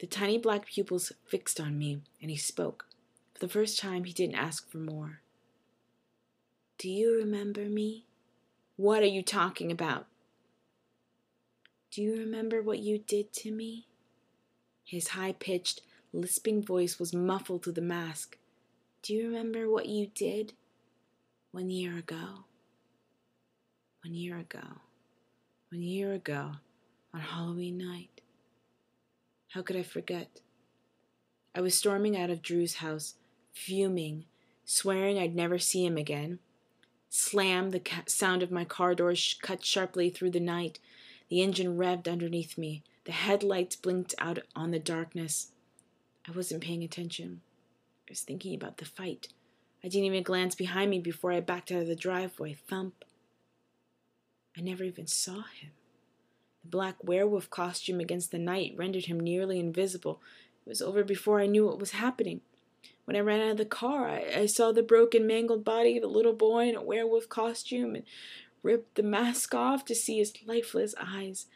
The 0.00 0.06
tiny 0.06 0.38
black 0.38 0.66
pupils 0.66 1.12
fixed 1.26 1.60
on 1.60 1.78
me, 1.78 2.00
and 2.20 2.30
he 2.30 2.36
spoke. 2.36 2.86
For 3.34 3.40
the 3.40 3.52
first 3.52 3.78
time, 3.78 4.04
he 4.04 4.12
didn't 4.12 4.34
ask 4.34 4.68
for 4.68 4.78
more. 4.78 5.20
Do 6.78 6.88
you 6.90 7.16
remember 7.16 7.66
me? 7.66 8.06
What 8.76 9.02
are 9.02 9.06
you 9.06 9.22
talking 9.22 9.70
about? 9.70 10.06
Do 11.90 12.02
you 12.02 12.16
remember 12.16 12.62
what 12.62 12.78
you 12.78 12.98
did 12.98 13.32
to 13.34 13.52
me? 13.52 13.86
His 14.84 15.08
high 15.08 15.32
pitched, 15.32 15.82
lisping 16.12 16.64
voice 16.64 16.98
was 16.98 17.14
muffled 17.14 17.62
through 17.62 17.74
the 17.74 17.82
mask. 17.82 18.38
Do 19.02 19.14
you 19.14 19.26
remember 19.28 19.70
what 19.70 19.86
you 19.86 20.06
did 20.06 20.54
one 21.52 21.70
year 21.70 21.96
ago? 21.96 22.44
One 24.02 24.14
year 24.14 24.38
ago. 24.38 24.80
One 25.70 25.82
year 25.82 26.14
ago 26.14 26.52
on 27.12 27.20
Halloween 27.20 27.76
night. 27.76 28.22
How 29.48 29.60
could 29.60 29.76
I 29.76 29.82
forget? 29.82 30.40
I 31.54 31.60
was 31.60 31.74
storming 31.74 32.16
out 32.16 32.30
of 32.30 32.40
Drew's 32.40 32.76
house, 32.76 33.16
fuming, 33.52 34.24
swearing 34.64 35.18
I'd 35.18 35.34
never 35.34 35.58
see 35.58 35.84
him 35.84 35.98
again. 35.98 36.38
Slam, 37.10 37.70
the 37.70 37.80
ca- 37.80 38.04
sound 38.06 38.42
of 38.42 38.50
my 38.50 38.64
car 38.64 38.94
door 38.94 39.14
sh- 39.14 39.34
cut 39.34 39.64
sharply 39.64 40.08
through 40.08 40.30
the 40.30 40.40
night. 40.40 40.78
The 41.28 41.42
engine 41.42 41.76
revved 41.76 42.10
underneath 42.10 42.56
me. 42.56 42.82
The 43.04 43.12
headlights 43.12 43.76
blinked 43.76 44.14
out 44.18 44.38
on 44.56 44.70
the 44.70 44.78
darkness. 44.78 45.52
I 46.26 46.30
wasn't 46.30 46.62
paying 46.62 46.82
attention. 46.82 47.42
I 48.08 48.12
was 48.12 48.20
thinking 48.20 48.54
about 48.54 48.78
the 48.78 48.86
fight. 48.86 49.28
I 49.84 49.88
didn't 49.88 50.06
even 50.06 50.22
glance 50.22 50.54
behind 50.54 50.90
me 50.90 51.00
before 51.00 51.32
I 51.32 51.40
backed 51.40 51.70
out 51.70 51.82
of 51.82 51.88
the 51.88 51.96
driveway. 51.96 52.54
Thump. 52.54 53.04
I 54.56 54.60
never 54.60 54.84
even 54.84 55.06
saw 55.06 55.42
him. 55.42 55.70
The 56.62 56.68
black 56.68 57.02
werewolf 57.02 57.48
costume 57.50 58.00
against 58.00 58.30
the 58.30 58.38
night 58.38 58.74
rendered 58.76 59.06
him 59.06 59.18
nearly 59.18 59.58
invisible. 59.58 60.20
It 60.66 60.68
was 60.68 60.82
over 60.82 61.04
before 61.04 61.40
I 61.40 61.46
knew 61.46 61.66
what 61.66 61.78
was 61.78 61.92
happening. 61.92 62.42
When 63.04 63.16
I 63.16 63.20
ran 63.20 63.40
out 63.40 63.52
of 63.52 63.56
the 63.56 63.64
car, 63.64 64.08
I, 64.08 64.40
I 64.40 64.46
saw 64.46 64.72
the 64.72 64.82
broken, 64.82 65.26
mangled 65.26 65.64
body 65.64 65.96
of 65.96 66.04
a 66.04 66.06
little 66.06 66.32
boy 66.32 66.68
in 66.68 66.76
a 66.76 66.82
werewolf 66.82 67.28
costume 67.28 67.94
and 67.94 68.04
ripped 68.62 68.96
the 68.96 69.02
mask 69.02 69.54
off 69.54 69.84
to 69.86 69.94
see 69.94 70.18
his 70.18 70.32
lifeless 70.46 70.94
eyes 71.00 71.46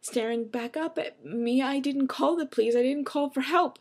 staring 0.00 0.46
back 0.46 0.76
up 0.76 0.98
at 0.98 1.24
me. 1.24 1.62
I 1.62 1.78
didn't 1.78 2.08
call 2.08 2.36
the 2.36 2.46
police, 2.46 2.74
I 2.76 2.82
didn't 2.82 3.04
call 3.04 3.30
for 3.30 3.42
help. 3.42 3.78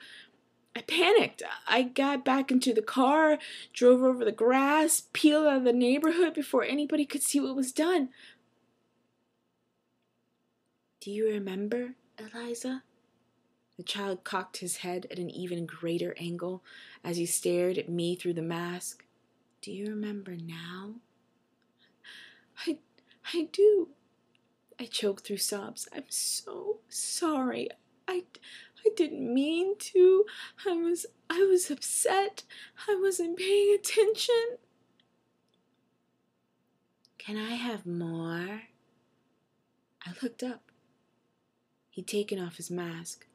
I 0.75 0.81
panicked. 0.81 1.43
I 1.67 1.83
got 1.83 2.25
back 2.25 2.49
into 2.49 2.73
the 2.73 2.81
car, 2.81 3.37
drove 3.73 4.01
over 4.01 4.25
the 4.25 4.31
grass, 4.31 5.03
peeled 5.13 5.45
out 5.45 5.57
of 5.57 5.63
the 5.65 5.73
neighborhood 5.73 6.33
before 6.33 6.63
anybody 6.63 7.05
could 7.05 7.21
see 7.21 7.39
what 7.39 7.55
was 7.55 7.71
done. 7.71 8.09
Do 11.03 11.11
you 11.11 11.27
remember, 11.27 11.95
Eliza? 12.17 12.81
The 13.75 13.83
child 13.83 14.23
cocked 14.23 14.59
his 14.59 14.77
head 14.77 15.05
at 15.11 15.19
an 15.19 15.29
even 15.29 15.65
greater 15.65 16.15
angle 16.17 16.63
as 17.03 17.17
he 17.17 17.25
stared 17.25 17.77
at 17.77 17.89
me 17.89 18.15
through 18.15 18.35
the 18.35 18.41
mask. 18.41 19.03
Do 19.61 19.73
you 19.73 19.87
remember 19.87 20.37
now? 20.37 20.93
I, 22.65 22.77
I 23.33 23.49
do. 23.51 23.89
I 24.79 24.85
choked 24.85 25.27
through 25.27 25.39
sobs. 25.39 25.89
I'm 25.93 26.05
so 26.07 26.77
sorry. 26.87 27.67
I, 28.07 28.23
I 28.85 28.89
didn't 28.95 29.33
mean 29.33 29.77
to. 29.79 30.23
I 30.65 30.71
was, 30.71 31.05
I 31.29 31.43
was 31.43 31.69
upset. 31.69 32.43
I 32.87 32.97
wasn't 32.97 33.37
paying 33.37 33.75
attention. 33.77 34.55
Can 37.17 37.35
I 37.35 37.55
have 37.55 37.85
more? 37.85 38.61
I 40.05 40.13
looked 40.21 40.43
up. 40.43 40.61
He'd 41.93 42.07
taken 42.07 42.39
off 42.39 42.57
his 42.57 42.71
mask. 42.71 43.27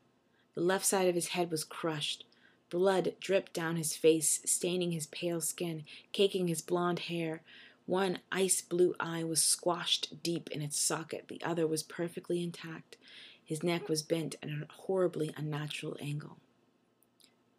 The 0.56 0.60
left 0.60 0.84
side 0.84 1.06
of 1.06 1.14
his 1.14 1.28
head 1.28 1.48
was 1.48 1.62
crushed. 1.62 2.24
Blood 2.70 3.14
dripped 3.20 3.52
down 3.52 3.76
his 3.76 3.94
face, 3.94 4.40
staining 4.44 4.90
his 4.90 5.06
pale 5.06 5.40
skin, 5.40 5.84
caking 6.10 6.48
his 6.48 6.60
blond 6.60 6.98
hair. 6.98 7.42
One 7.86 8.18
ice 8.32 8.60
blue 8.60 8.96
eye 8.98 9.22
was 9.22 9.44
squashed 9.44 10.24
deep 10.24 10.50
in 10.50 10.60
its 10.60 10.76
socket, 10.76 11.28
the 11.28 11.40
other 11.44 11.68
was 11.68 11.84
perfectly 11.84 12.42
intact. 12.42 12.96
His 13.44 13.62
neck 13.62 13.88
was 13.88 14.02
bent 14.02 14.34
at 14.42 14.48
a 14.48 14.66
horribly 14.68 15.32
unnatural 15.36 15.96
angle. 16.00 16.38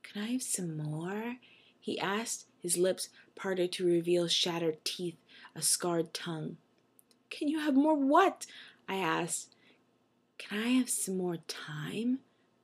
Can 0.03 0.21
I 0.21 0.31
have 0.31 0.43
some 0.43 0.75
more? 0.75 1.37
he 1.79 1.97
asked, 1.97 2.47
his 2.61 2.75
lips 2.75 3.07
parted 3.37 3.71
to 3.71 3.85
reveal 3.85 4.27
shattered 4.27 4.83
teeth, 4.83 5.15
a 5.55 5.61
scarred 5.61 6.13
tongue. 6.13 6.57
Can 7.29 7.47
you 7.47 7.59
have 7.59 7.75
more 7.75 7.95
what? 7.95 8.45
I 8.89 8.97
asked. 8.97 9.55
Can 10.39 10.57
I 10.57 10.69
have 10.69 10.89
some 10.89 11.17
more 11.17 11.37
time? 11.47 12.19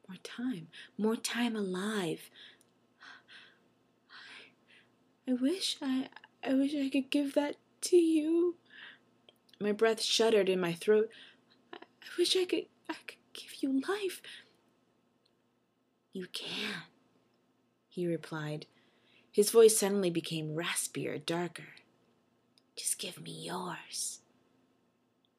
More 0.08 0.18
time. 0.24 0.70
More 0.98 1.16
time 1.16 1.56
alive. 1.56 2.32
I, 4.10 5.32
I 5.32 5.34
wish 5.34 5.78
I 5.82 6.08
I 6.44 6.54
wish 6.54 6.74
I 6.76 6.90
could 6.90 7.12
give 7.12 7.36
that 7.36 7.58
to 7.82 7.98
you. 7.98 8.56
My 9.60 9.72
breath 9.72 10.02
shuddered 10.02 10.50
in 10.50 10.60
my 10.60 10.74
throat. 10.74 11.10
I, 11.72 11.78
I 11.78 12.08
wish 12.18 12.36
I 12.36 12.46
could 12.46 12.66
I 12.90 12.96
could 13.06 13.18
give 13.34 13.62
you 13.62 13.82
life. 13.88 14.22
You 16.14 16.28
can, 16.32 16.84
he 17.90 18.08
replied. 18.08 18.68
His 19.32 19.52
voice 19.52 19.78
suddenly 19.78 20.10
became 20.10 20.56
raspier, 20.56 21.24
darker. 21.24 21.76
Just 22.78 23.00
give 23.00 23.22
me 23.22 23.32
yours. 23.32 24.22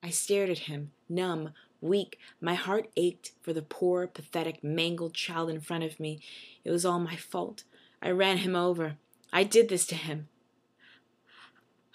I 0.02 0.10
stared 0.10 0.50
at 0.50 0.58
him, 0.60 0.92
numb, 1.08 1.54
weak. 1.86 2.18
My 2.40 2.54
heart 2.54 2.88
ached 2.96 3.32
for 3.42 3.52
the 3.52 3.62
poor, 3.62 4.06
pathetic, 4.06 4.62
mangled 4.62 5.14
child 5.14 5.50
in 5.50 5.60
front 5.60 5.84
of 5.84 6.00
me. 6.00 6.20
It 6.64 6.70
was 6.70 6.84
all 6.84 6.98
my 6.98 7.16
fault. 7.16 7.64
I 8.02 8.10
ran 8.10 8.38
him 8.38 8.54
over. 8.54 8.96
I 9.32 9.44
did 9.44 9.68
this 9.68 9.86
to 9.86 9.94
him. 9.94 10.28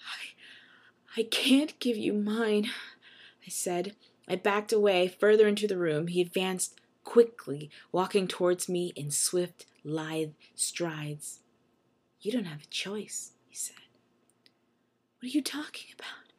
I, 0.00 1.20
I 1.20 1.22
can't 1.24 1.78
give 1.78 1.96
you 1.96 2.12
mine, 2.12 2.70
I 3.46 3.50
said. 3.50 3.94
I 4.28 4.36
backed 4.36 4.72
away 4.72 5.08
further 5.08 5.46
into 5.46 5.66
the 5.66 5.78
room. 5.78 6.06
He 6.06 6.20
advanced 6.20 6.80
quickly, 7.04 7.70
walking 7.90 8.28
towards 8.28 8.68
me 8.68 8.92
in 8.96 9.10
swift, 9.10 9.66
lithe 9.84 10.32
strides. 10.54 11.40
You 12.20 12.32
don't 12.32 12.44
have 12.44 12.62
a 12.62 12.66
choice, 12.66 13.32
he 13.48 13.56
said. 13.56 13.76
What 15.18 15.26
are 15.26 15.36
you 15.36 15.42
talking 15.42 15.88
about? 15.94 16.32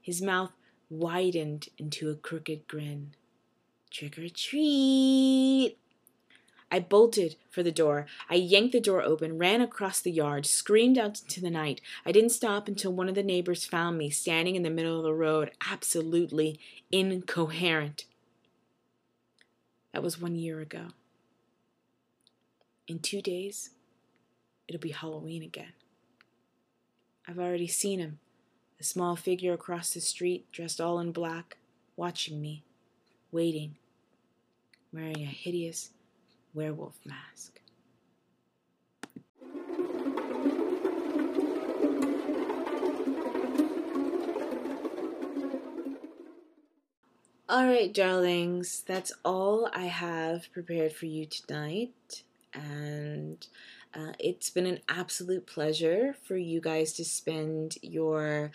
His 0.00 0.22
mouth 0.22 0.52
widened 0.90 1.68
into 1.78 2.10
a 2.10 2.14
crooked 2.14 2.66
grin. 2.68 3.14
Trick 3.90 4.18
or 4.18 4.28
treat! 4.28 5.76
I 6.70 6.80
bolted 6.80 7.36
for 7.48 7.62
the 7.62 7.72
door. 7.72 8.06
I 8.28 8.34
yanked 8.34 8.72
the 8.72 8.80
door 8.80 9.02
open, 9.02 9.38
ran 9.38 9.60
across 9.62 10.00
the 10.00 10.10
yard, 10.10 10.44
screamed 10.44 10.98
out 10.98 11.22
into 11.22 11.40
the 11.40 11.50
night. 11.50 11.80
I 12.04 12.12
didn't 12.12 12.30
stop 12.30 12.68
until 12.68 12.92
one 12.92 13.08
of 13.08 13.14
the 13.14 13.22
neighbors 13.22 13.64
found 13.64 13.96
me 13.96 14.10
standing 14.10 14.54
in 14.54 14.62
the 14.62 14.70
middle 14.70 14.98
of 14.98 15.04
the 15.04 15.14
road, 15.14 15.52
absolutely 15.70 16.60
incoherent. 16.92 18.04
That 19.92 20.02
was 20.02 20.20
one 20.20 20.36
year 20.36 20.60
ago. 20.60 20.88
In 22.86 22.98
two 22.98 23.22
days, 23.22 23.70
it'll 24.66 24.80
be 24.80 24.90
Halloween 24.90 25.42
again. 25.42 25.72
I've 27.26 27.38
already 27.38 27.66
seen 27.66 27.98
him, 27.98 28.18
a 28.80 28.84
small 28.84 29.16
figure 29.16 29.52
across 29.52 29.92
the 29.92 30.00
street, 30.00 30.50
dressed 30.52 30.80
all 30.80 31.00
in 31.00 31.12
black, 31.12 31.56
watching 31.96 32.40
me, 32.40 32.62
waiting, 33.32 33.76
wearing 34.92 35.22
a 35.22 35.26
hideous 35.26 35.90
werewolf 36.54 36.98
mask. 37.04 37.60
All 47.50 47.66
right, 47.66 47.92
darlings, 47.94 48.82
that's 48.86 49.10
all 49.24 49.70
I 49.72 49.86
have 49.86 50.52
prepared 50.52 50.92
for 50.92 51.06
you 51.06 51.24
tonight. 51.24 52.22
And 52.52 53.46
uh, 53.94 54.12
it's 54.18 54.50
been 54.50 54.66
an 54.66 54.80
absolute 54.86 55.46
pleasure 55.46 56.14
for 56.22 56.36
you 56.36 56.60
guys 56.60 56.92
to 56.94 57.06
spend 57.06 57.76
your 57.80 58.50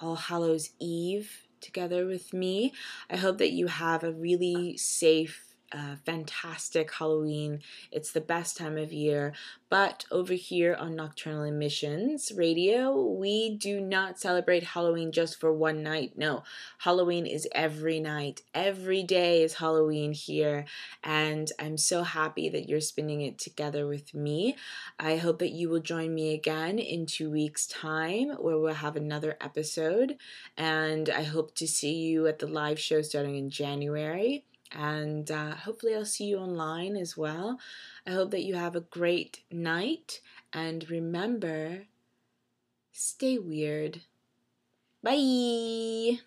All 0.00 0.16
Hallows 0.16 0.70
Eve 0.80 1.46
together 1.60 2.06
with 2.06 2.32
me. 2.32 2.72
I 3.08 3.16
hope 3.16 3.38
that 3.38 3.52
you 3.52 3.66
have 3.68 4.04
a 4.04 4.12
really 4.12 4.76
safe 4.76 5.43
uh, 5.72 5.96
fantastic 6.04 6.92
Halloween. 6.92 7.60
It's 7.90 8.12
the 8.12 8.20
best 8.20 8.56
time 8.56 8.78
of 8.78 8.92
year. 8.92 9.32
But 9.68 10.04
over 10.12 10.34
here 10.34 10.74
on 10.74 10.94
Nocturnal 10.94 11.42
Emissions 11.42 12.30
Radio, 12.36 13.02
we 13.02 13.56
do 13.56 13.80
not 13.80 14.20
celebrate 14.20 14.62
Halloween 14.62 15.10
just 15.10 15.40
for 15.40 15.52
one 15.52 15.82
night. 15.82 16.12
No, 16.16 16.44
Halloween 16.78 17.26
is 17.26 17.48
every 17.52 17.98
night. 17.98 18.42
Every 18.54 19.02
day 19.02 19.42
is 19.42 19.54
Halloween 19.54 20.12
here. 20.12 20.64
And 21.02 21.50
I'm 21.58 21.76
so 21.76 22.04
happy 22.04 22.48
that 22.50 22.68
you're 22.68 22.80
spending 22.80 23.22
it 23.22 23.38
together 23.38 23.88
with 23.88 24.14
me. 24.14 24.56
I 25.00 25.16
hope 25.16 25.40
that 25.40 25.50
you 25.50 25.68
will 25.68 25.80
join 25.80 26.14
me 26.14 26.34
again 26.34 26.78
in 26.78 27.06
two 27.06 27.30
weeks' 27.30 27.66
time 27.66 28.28
where 28.38 28.58
we'll 28.58 28.74
have 28.74 28.94
another 28.94 29.36
episode. 29.40 30.18
And 30.56 31.10
I 31.10 31.24
hope 31.24 31.56
to 31.56 31.66
see 31.66 31.94
you 31.94 32.28
at 32.28 32.38
the 32.38 32.46
live 32.46 32.78
show 32.78 33.02
starting 33.02 33.34
in 33.34 33.50
January 33.50 34.44
and 34.74 35.30
uh, 35.30 35.54
hopefully 35.54 35.94
I'll 35.94 36.04
see 36.04 36.26
you 36.26 36.38
online 36.38 36.96
as 36.96 37.16
well. 37.16 37.58
I 38.06 38.10
hope 38.12 38.30
that 38.32 38.42
you 38.44 38.54
have 38.56 38.76
a 38.76 38.80
great 38.80 39.42
night 39.50 40.20
and 40.52 40.88
remember, 40.90 41.86
stay 42.92 43.38
weird. 43.38 44.02
Bye. 45.02 46.18